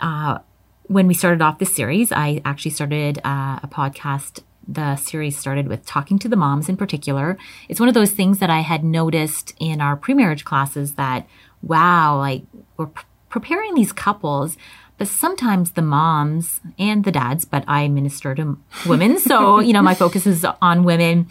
Uh, 0.00 0.38
when 0.84 1.06
we 1.06 1.14
started 1.14 1.42
off 1.42 1.58
this 1.58 1.74
series, 1.74 2.12
I 2.12 2.40
actually 2.44 2.70
started 2.70 3.18
uh, 3.18 3.58
a 3.62 3.68
podcast 3.70 4.42
the 4.68 4.96
series 4.96 5.38
started 5.38 5.66
with 5.66 5.86
talking 5.86 6.18
to 6.18 6.28
the 6.28 6.36
moms 6.36 6.68
in 6.68 6.76
particular. 6.76 7.38
It's 7.68 7.80
one 7.80 7.88
of 7.88 7.94
those 7.94 8.12
things 8.12 8.38
that 8.38 8.50
I 8.50 8.60
had 8.60 8.84
noticed 8.84 9.54
in 9.58 9.80
our 9.80 9.96
pre-marriage 9.96 10.44
classes 10.44 10.92
that, 10.94 11.26
wow, 11.62 12.18
like 12.18 12.42
we're 12.76 12.90
preparing 13.30 13.74
these 13.74 13.92
couples, 13.92 14.58
but 14.98 15.08
sometimes 15.08 15.72
the 15.72 15.82
moms 15.82 16.60
and 16.78 17.04
the 17.04 17.12
dads, 17.12 17.44
but 17.44 17.64
I 17.66 17.88
minister 17.88 18.34
to 18.34 18.58
women. 18.86 19.18
So, 19.18 19.60
you 19.60 19.72
know, 19.72 19.82
my 19.82 19.94
focus 19.94 20.26
is 20.26 20.44
on 20.60 20.84
women 20.84 21.28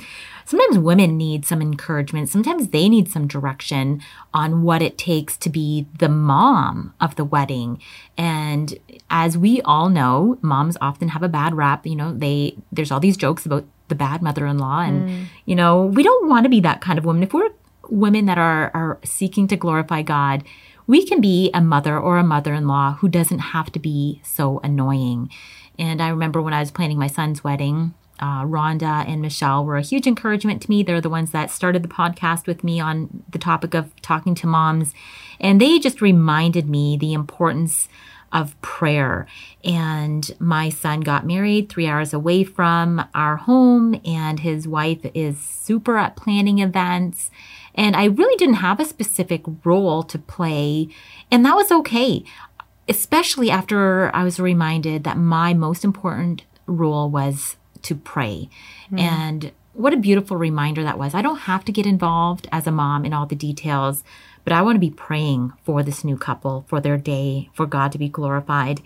sometimes 0.47 0.79
women 0.79 1.17
need 1.17 1.45
some 1.45 1.62
encouragement. 1.62 2.29
Sometimes 2.29 2.69
they 2.69 2.88
need 2.88 3.12
some 3.12 3.27
direction 3.27 4.01
on 4.33 4.63
what 4.63 4.81
it 4.81 4.97
takes 4.97 5.36
to 5.38 5.49
be 5.49 5.88
the 5.99 6.07
mom 6.07 6.93
of 7.01 7.17
the 7.17 7.25
wedding. 7.25 7.81
And 8.17 8.79
as 9.10 9.38
we 9.38 9.62
all 9.63 9.89
know, 9.89 10.38
moms 10.41 10.77
often 10.79 11.10
have 11.10 11.21
a 11.21 11.27
bad 11.27 11.53
rap. 11.53 11.86
You 11.86 11.97
know, 11.97 12.13
they, 12.13 12.57
there's 12.71 12.91
all 12.91 13.01
these 13.01 13.17
jokes 13.17 13.45
about 13.45 13.65
the 13.89 13.95
bad 13.95 14.21
mother-in-law. 14.21 14.79
And, 14.79 15.10
mm. 15.10 15.25
you 15.45 15.55
know, 15.55 15.83
we 15.83 16.01
don't 16.01 16.29
want 16.29 16.45
to 16.45 16.49
be 16.49 16.62
that 16.62 16.79
kind 16.79 16.97
of 16.97 17.03
woman. 17.03 17.23
If 17.23 17.33
we're 17.33 17.49
women 17.89 18.25
that 18.27 18.38
are, 18.38 18.71
are 18.73 18.99
seeking 19.03 19.49
to 19.49 19.57
glorify 19.57 20.01
God, 20.01 20.45
we 20.88 21.05
can 21.05 21.19
be 21.19 21.51
a 21.53 21.60
mother 21.60 21.99
or 21.99 22.17
a 22.17 22.23
mother-in-law 22.23 22.93
who 22.99 23.10
doesn't 23.10 23.39
have 23.39 23.69
to 23.73 23.79
be 23.79 24.21
so 24.23 24.62
annoying. 24.63 25.29
And 25.77 26.01
I 26.01 26.07
remember 26.07 26.41
when 26.41 26.53
I 26.53 26.62
was 26.62 26.71
planning 26.71 26.97
my 26.97 27.07
son's 27.07 27.43
wedding, 27.43 27.93
uh, 28.19 28.43
Rhonda 28.43 29.08
and 29.08 29.21
Michelle 29.21 29.65
were 29.65 29.77
a 29.77 29.82
huge 29.82 30.08
encouragement 30.08 30.62
to 30.63 30.69
me. 30.69 30.84
They're 30.84 31.01
the 31.01 31.10
ones 31.10 31.32
that 31.32 31.51
started 31.51 31.84
the 31.84 31.88
podcast 31.88 32.47
with 32.47 32.63
me 32.63 32.80
on 32.80 33.23
the 33.30 33.39
topic 33.39 33.73
of 33.73 33.95
talking 34.01 34.36
to 34.36 34.47
moms. 34.47 34.93
And 35.39 35.62
they 35.62 35.80
just 35.80 36.01
reminded 36.01 36.69
me 36.69 36.97
the 36.97 37.13
importance 37.13 37.88
of 38.32 38.60
prayer. 38.62 39.27
And 39.63 40.30
my 40.39 40.69
son 40.69 41.01
got 41.01 41.25
married 41.25 41.69
three 41.69 41.88
hours 41.88 42.13
away 42.13 42.43
from 42.43 43.06
our 43.13 43.38
home, 43.38 43.99
and 44.03 44.39
his 44.39 44.67
wife 44.67 44.99
is 45.13 45.39
super 45.39 45.97
at 45.97 46.15
planning 46.15 46.60
events. 46.60 47.32
And 47.75 47.95
I 47.95 48.06
really 48.06 48.36
didn't 48.38 48.56
have 48.56 48.80
a 48.80 48.86
specific 48.86 49.43
role 49.63 50.03
to 50.03 50.17
play, 50.17 50.89
and 51.32 51.45
that 51.45 51.56
was 51.56 51.71
okay, 51.71 52.23
especially 52.89 53.51
after 53.51 54.13
I 54.15 54.23
was 54.23 54.39
reminded 54.39 55.03
that 55.03 55.17
my 55.17 55.53
most 55.53 55.86
important 55.86 56.43
role 56.65 57.10
was 57.10 57.56
to 57.88 57.95
pray. 57.95 58.50
Mm. 58.91 59.00
And 59.00 59.52
what 59.73 59.93
a 59.93 59.97
beautiful 59.97 60.38
reminder 60.38 60.84
that 60.84 60.97
was. 60.97 61.13
I 61.13 61.21
don't 61.21 61.41
have 61.41 61.63
to 61.65 61.71
get 61.71 61.86
involved 61.86 62.47
as 62.52 62.65
a 62.65 62.71
mom 62.71 63.06
in 63.06 63.13
all 63.13 63.26
the 63.26 63.36
details, 63.36 64.04
but 64.43 64.54
I 64.54 64.62
want 64.62 64.76
to 64.76 64.80
be 64.80 64.89
praying 64.89 65.54
for 65.63 65.84
this 65.84 66.04
new 66.04 66.17
couple, 66.17 66.65
for 66.67 66.82
their 66.82 66.97
day, 66.97 67.50
for 67.54 67.65
God 67.65 67.91
to 67.91 68.00
be 68.00 68.10
glorified. 68.10 68.82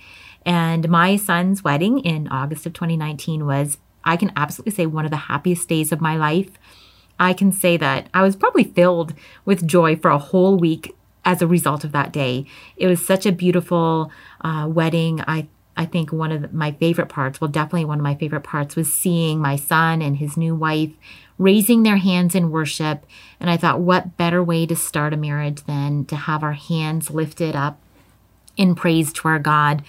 And 0.45 0.89
my 0.89 1.15
son's 1.15 1.63
wedding 1.63 1.99
in 1.99 2.27
August 2.27 2.65
of 2.65 2.73
2019 2.73 3.45
was, 3.45 3.77
I 4.03 4.17
can 4.17 4.31
absolutely 4.35 4.73
say, 4.73 4.85
one 4.85 5.05
of 5.05 5.11
the 5.11 5.17
happiest 5.17 5.69
days 5.69 5.91
of 5.91 6.01
my 6.01 6.17
life. 6.17 6.51
I 7.19 7.33
can 7.33 7.51
say 7.51 7.77
that 7.77 8.09
I 8.13 8.23
was 8.23 8.35
probably 8.35 8.63
filled 8.63 9.13
with 9.45 9.67
joy 9.67 9.95
for 9.95 10.09
a 10.09 10.17
whole 10.17 10.57
week 10.57 10.95
as 11.23 11.41
a 11.41 11.47
result 11.47 11.83
of 11.83 11.91
that 11.91 12.11
day. 12.11 12.45
It 12.75 12.87
was 12.87 13.05
such 13.05 13.25
a 13.25 13.31
beautiful 13.31 14.11
uh, 14.41 14.67
wedding. 14.69 15.21
I 15.27 15.47
I 15.77 15.85
think 15.85 16.11
one 16.11 16.31
of 16.31 16.53
my 16.53 16.71
favorite 16.73 17.09
parts, 17.09 17.39
well, 17.39 17.49
definitely 17.49 17.85
one 17.85 17.99
of 17.99 18.03
my 18.03 18.15
favorite 18.15 18.43
parts, 18.43 18.75
was 18.75 18.93
seeing 18.93 19.39
my 19.39 19.55
son 19.55 20.01
and 20.01 20.17
his 20.17 20.37
new 20.37 20.53
wife 20.55 20.91
raising 21.37 21.83
their 21.83 21.97
hands 21.97 22.35
in 22.35 22.51
worship. 22.51 23.05
And 23.39 23.49
I 23.49 23.57
thought, 23.57 23.79
what 23.79 24.17
better 24.17 24.43
way 24.43 24.65
to 24.65 24.75
start 24.75 25.13
a 25.13 25.17
marriage 25.17 25.63
than 25.63 26.05
to 26.05 26.15
have 26.15 26.43
our 26.43 26.53
hands 26.53 27.09
lifted 27.09 27.55
up 27.55 27.79
in 28.57 28.75
praise 28.75 29.11
to 29.13 29.27
our 29.27 29.39
God? 29.39 29.83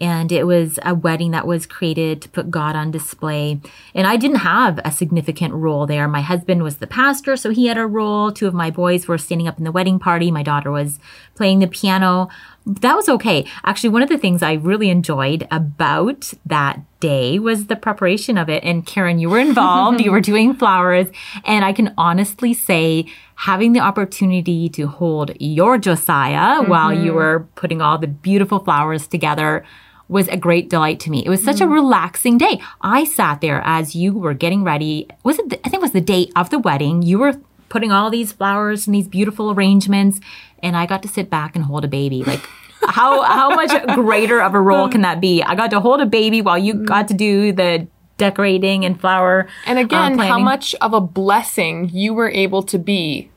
and 0.00 0.32
it 0.32 0.46
was 0.46 0.78
a 0.82 0.94
wedding 0.94 1.32
that 1.32 1.46
was 1.46 1.66
created 1.66 2.22
to 2.22 2.28
put 2.30 2.50
God 2.50 2.74
on 2.74 2.90
display. 2.90 3.60
And 3.94 4.06
I 4.06 4.16
didn't 4.16 4.38
have 4.38 4.80
a 4.82 4.90
significant 4.90 5.52
role 5.52 5.86
there. 5.86 6.08
My 6.08 6.22
husband 6.22 6.62
was 6.62 6.78
the 6.78 6.86
pastor, 6.86 7.36
so 7.36 7.50
he 7.50 7.66
had 7.66 7.76
a 7.76 7.86
role. 7.86 8.32
Two 8.32 8.46
of 8.46 8.54
my 8.54 8.70
boys 8.70 9.06
were 9.06 9.18
standing 9.18 9.46
up 9.46 9.58
in 9.58 9.64
the 9.64 9.72
wedding 9.72 9.98
party. 9.98 10.30
My 10.30 10.42
daughter 10.42 10.70
was 10.70 10.98
playing 11.34 11.58
the 11.58 11.66
piano. 11.66 12.28
That 12.66 12.94
was 12.94 13.08
okay. 13.08 13.46
Actually, 13.64 13.90
one 13.90 14.02
of 14.02 14.08
the 14.08 14.18
things 14.18 14.42
I 14.42 14.52
really 14.52 14.90
enjoyed 14.90 15.48
about 15.50 16.32
that 16.44 16.80
day 17.00 17.38
was 17.38 17.66
the 17.66 17.76
preparation 17.76 18.36
of 18.36 18.48
it. 18.48 18.62
And 18.62 18.86
Caryn, 18.86 19.18
you 19.18 19.30
were 19.30 19.38
involved. 19.38 20.00
you 20.00 20.12
were 20.12 20.20
doing 20.20 20.54
flowers. 20.54 21.08
And 21.44 21.64
I 21.64 21.72
can 21.72 21.94
honestly 21.96 22.52
say 22.52 23.06
having 23.34 23.72
the 23.72 23.80
opportunity 23.80 24.68
to 24.70 24.86
hold 24.86 25.32
your 25.40 25.78
Josiah 25.78 26.60
mm-hmm. 26.60 26.70
while 26.70 26.92
you 26.92 27.14
were 27.14 27.48
putting 27.54 27.80
all 27.80 27.96
the 27.96 28.06
beautiful 28.06 28.58
flowers 28.58 29.06
together 29.06 29.64
was 30.08 30.28
a 30.28 30.36
great 30.36 30.68
delight 30.68 31.00
to 31.00 31.10
me. 31.10 31.24
It 31.24 31.30
was 31.30 31.42
such 31.42 31.58
mm. 31.58 31.66
a 31.66 31.68
relaxing 31.68 32.36
day. 32.36 32.60
I 32.82 33.04
sat 33.04 33.40
there 33.40 33.62
as 33.64 33.94
you 33.94 34.12
were 34.12 34.34
getting 34.34 34.64
ready. 34.64 35.06
Was 35.22 35.38
it? 35.38 35.48
The, 35.48 35.58
I 35.64 35.70
think 35.70 35.74
it 35.76 35.80
was 35.80 35.92
the 35.92 36.00
day 36.00 36.30
of 36.34 36.50
the 36.50 36.58
wedding. 36.58 37.02
You 37.02 37.20
were 37.20 37.40
putting 37.68 37.92
all 37.92 38.10
these 38.10 38.32
flowers 38.32 38.86
and 38.86 38.94
these 38.94 39.08
beautiful 39.08 39.52
arrangements, 39.52 40.20
and 40.62 40.76
I 40.76 40.86
got 40.86 41.02
to 41.02 41.08
sit 41.08 41.30
back 41.30 41.56
and 41.56 41.64
hold 41.64 41.84
a 41.84 41.88
baby. 41.88 42.24
Like 42.24 42.40
how 42.82 43.22
how 43.22 43.50
much 43.54 43.70
greater 43.94 44.40
of 44.42 44.54
a 44.54 44.60
role 44.60 44.88
can 44.88 45.02
that 45.02 45.20
be? 45.20 45.42
I 45.42 45.54
got 45.54 45.70
to 45.70 45.80
hold 45.80 46.00
a 46.00 46.06
baby 46.06 46.42
while 46.42 46.58
you 46.58 46.74
got 46.74 47.08
to 47.08 47.14
do 47.14 47.52
the 47.52 47.86
decorating 48.16 48.84
and 48.84 49.00
flower. 49.00 49.48
And 49.66 49.78
uh, 49.78 49.82
again, 49.82 50.18
how 50.18 50.38
much 50.38 50.74
of 50.76 50.92
a 50.92 51.00
blessing 51.00 51.90
you 51.92 52.14
were 52.14 52.30
able 52.30 52.62
to 52.64 52.78
be 52.78 53.30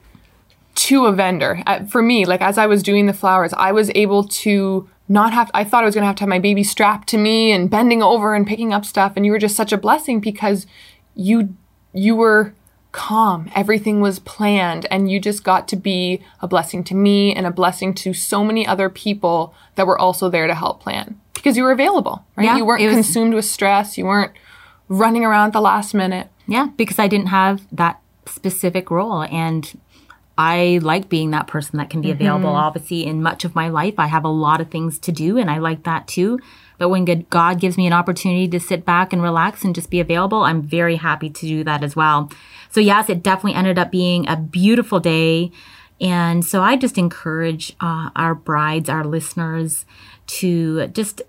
to 0.75 1.05
a 1.05 1.11
vendor. 1.11 1.61
Uh, 1.67 1.85
for 1.85 2.01
me, 2.01 2.25
like 2.25 2.41
as 2.41 2.57
I 2.57 2.65
was 2.65 2.83
doing 2.83 3.05
the 3.05 3.13
flowers, 3.13 3.53
I 3.53 3.71
was 3.71 3.91
able 3.95 4.23
to 4.23 4.89
not 5.07 5.33
have 5.33 5.51
I 5.53 5.63
thought 5.63 5.83
I 5.83 5.85
was 5.85 5.95
going 5.95 6.03
to 6.03 6.07
have 6.07 6.15
to 6.17 6.23
have 6.23 6.29
my 6.29 6.39
baby 6.39 6.63
strapped 6.63 7.07
to 7.09 7.17
me 7.17 7.51
and 7.51 7.69
bending 7.69 8.01
over 8.01 8.33
and 8.33 8.47
picking 8.47 8.73
up 8.73 8.85
stuff 8.85 9.13
and 9.15 9.25
you 9.25 9.31
were 9.31 9.39
just 9.39 9.55
such 9.55 9.73
a 9.73 9.77
blessing 9.77 10.19
because 10.19 10.65
you 11.13 11.55
you 11.93 12.15
were 12.15 12.53
calm. 12.93 13.51
Everything 13.53 13.99
was 13.99 14.19
planned 14.19 14.85
and 14.89 15.11
you 15.11 15.19
just 15.19 15.43
got 15.43 15.67
to 15.67 15.75
be 15.75 16.23
a 16.41 16.47
blessing 16.47 16.83
to 16.85 16.95
me 16.95 17.35
and 17.35 17.45
a 17.45 17.51
blessing 17.51 17.93
to 17.95 18.13
so 18.13 18.45
many 18.45 18.65
other 18.65 18.87
people 18.87 19.53
that 19.75 19.85
were 19.85 19.99
also 19.99 20.29
there 20.29 20.47
to 20.47 20.55
help 20.55 20.79
plan 20.79 21.19
because 21.33 21.57
you 21.57 21.63
were 21.63 21.71
available, 21.71 22.23
right? 22.37 22.45
Yeah, 22.45 22.57
you 22.57 22.65
weren't 22.65 22.83
was, 22.83 22.93
consumed 22.93 23.33
with 23.33 23.45
stress, 23.45 23.97
you 23.97 24.05
weren't 24.05 24.31
running 24.87 25.25
around 25.25 25.47
at 25.47 25.53
the 25.53 25.61
last 25.61 25.93
minute. 25.93 26.29
Yeah, 26.47 26.67
because 26.77 26.99
I 26.99 27.07
didn't 27.07 27.27
have 27.27 27.67
that 27.75 27.99
specific 28.25 28.89
role 28.89 29.23
and 29.23 29.77
I 30.37 30.79
like 30.81 31.09
being 31.09 31.31
that 31.31 31.47
person 31.47 31.77
that 31.77 31.89
can 31.89 32.01
be 32.01 32.11
available. 32.11 32.49
Mm-hmm. 32.49 32.65
Obviously, 32.65 33.05
in 33.05 33.21
much 33.21 33.45
of 33.45 33.53
my 33.53 33.69
life, 33.69 33.95
I 33.97 34.07
have 34.07 34.23
a 34.23 34.29
lot 34.29 34.61
of 34.61 34.71
things 34.71 34.97
to 34.99 35.11
do, 35.11 35.37
and 35.37 35.49
I 35.49 35.59
like 35.59 35.83
that 35.83 36.07
too. 36.07 36.39
But 36.79 36.89
when 36.89 37.05
God 37.29 37.59
gives 37.59 37.77
me 37.77 37.85
an 37.85 37.93
opportunity 37.93 38.47
to 38.47 38.59
sit 38.59 38.83
back 38.83 39.13
and 39.13 39.21
relax 39.21 39.63
and 39.63 39.75
just 39.75 39.91
be 39.91 39.99
available, 39.99 40.43
I'm 40.43 40.63
very 40.63 40.95
happy 40.95 41.29
to 41.29 41.45
do 41.45 41.63
that 41.65 41.83
as 41.83 41.95
well. 41.95 42.31
So, 42.73 42.81
yes, 42.81 43.09
it 43.09 43.23
definitely 43.23 43.57
ended 43.57 43.79
up 43.79 43.91
being 43.91 44.27
a 44.27 44.35
beautiful 44.35 44.99
day. 44.99 45.51
And 46.01 46.43
so, 46.43 46.61
I 46.61 46.75
just 46.75 46.97
encourage 46.97 47.75
uh, 47.79 48.09
our 48.15 48.35
brides, 48.35 48.89
our 48.89 49.05
listeners, 49.05 49.85
to 50.27 50.87
just 50.87 51.21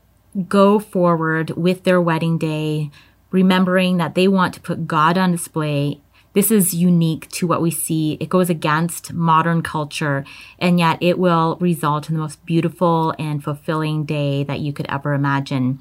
go 0.49 0.79
forward 0.79 1.51
with 1.51 1.85
their 1.85 2.01
wedding 2.01 2.39
day, 2.39 2.91
remembering 3.31 3.99
that 3.99 4.15
they 4.15 4.27
want 4.27 4.55
to 4.55 4.61
put 4.61 4.87
God 4.87 5.17
on 5.17 5.33
display 5.33 6.01
this 6.35 6.51
is 6.51 6.75
unique 6.75 7.29
to 7.31 7.47
what 7.47 7.63
we 7.63 7.71
see. 7.71 8.19
It 8.21 8.29
goes 8.29 8.51
against 8.51 9.13
modern 9.13 9.63
culture, 9.63 10.25
and 10.59 10.81
yet 10.81 10.99
it 11.01 11.17
will 11.17 11.57
result 11.61 12.09
in 12.09 12.17
the 12.17 12.21
most 12.21 12.45
beautiful 12.45 13.15
and 13.21 13.43
fulfilling 13.43 14.05
day 14.05 14.43
that 14.43 14.59
you 14.59 14.73
could 14.73 14.87
ever 14.89 15.15
imagine. 15.15 15.81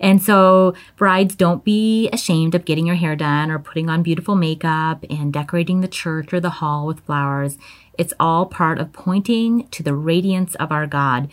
And 0.00 0.22
so, 0.22 0.74
brides, 0.96 1.34
don't 1.34 1.64
be 1.64 2.08
ashamed 2.12 2.54
of 2.54 2.64
getting 2.64 2.86
your 2.86 2.96
hair 2.96 3.16
done 3.16 3.50
or 3.50 3.58
putting 3.58 3.90
on 3.90 4.02
beautiful 4.02 4.36
makeup 4.36 5.04
and 5.10 5.32
decorating 5.32 5.80
the 5.80 5.88
church 5.88 6.32
or 6.32 6.40
the 6.40 6.50
hall 6.50 6.86
with 6.86 7.00
flowers. 7.00 7.58
It's 7.98 8.14
all 8.20 8.46
part 8.46 8.78
of 8.78 8.92
pointing 8.92 9.66
to 9.68 9.82
the 9.82 9.94
radiance 9.94 10.54
of 10.56 10.70
our 10.70 10.86
God. 10.86 11.28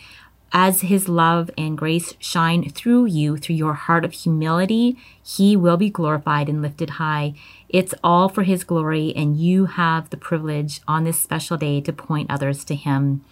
As 0.52 0.80
his 0.82 1.08
love 1.08 1.50
and 1.58 1.76
grace 1.76 2.14
shine 2.18 2.70
through 2.70 3.06
you, 3.06 3.36
through 3.36 3.56
your 3.56 3.74
heart 3.74 4.04
of 4.04 4.12
humility, 4.12 4.96
he 5.22 5.56
will 5.56 5.76
be 5.76 5.90
glorified 5.90 6.48
and 6.48 6.62
lifted 6.62 6.90
high. 6.90 7.34
It's 7.68 7.94
all 8.02 8.28
for 8.28 8.44
His 8.44 8.64
glory, 8.64 9.12
and 9.16 9.36
you 9.36 9.66
have 9.66 10.10
the 10.10 10.16
privilege 10.16 10.80
on 10.86 11.04
this 11.04 11.20
special 11.20 11.56
day 11.56 11.80
to 11.80 11.92
point 11.92 12.30
others 12.30 12.64
to 12.64 12.74
Him. 12.74 13.24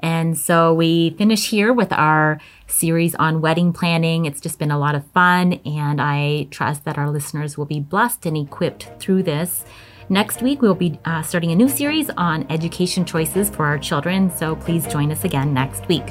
And 0.00 0.36
so 0.36 0.74
we 0.74 1.10
finish 1.10 1.48
here 1.48 1.72
with 1.72 1.92
our 1.92 2.38
series 2.66 3.14
on 3.14 3.40
wedding 3.40 3.72
planning. 3.72 4.26
It's 4.26 4.40
just 4.40 4.58
been 4.58 4.70
a 4.70 4.78
lot 4.78 4.94
of 4.94 5.06
fun, 5.12 5.54
and 5.64 6.00
I 6.00 6.48
trust 6.50 6.84
that 6.84 6.98
our 6.98 7.10
listeners 7.10 7.56
will 7.56 7.64
be 7.64 7.80
blessed 7.80 8.26
and 8.26 8.36
equipped 8.36 8.90
through 8.98 9.22
this. 9.22 9.64
Next 10.08 10.42
week, 10.42 10.62
we'll 10.62 10.74
be 10.74 10.98
uh, 11.04 11.22
starting 11.22 11.50
a 11.50 11.56
new 11.56 11.68
series 11.68 12.10
on 12.10 12.46
education 12.50 13.04
choices 13.04 13.50
for 13.50 13.64
our 13.66 13.78
children, 13.78 14.30
so 14.36 14.54
please 14.54 14.86
join 14.86 15.10
us 15.10 15.24
again 15.24 15.52
next 15.52 15.88
week. 15.88 16.06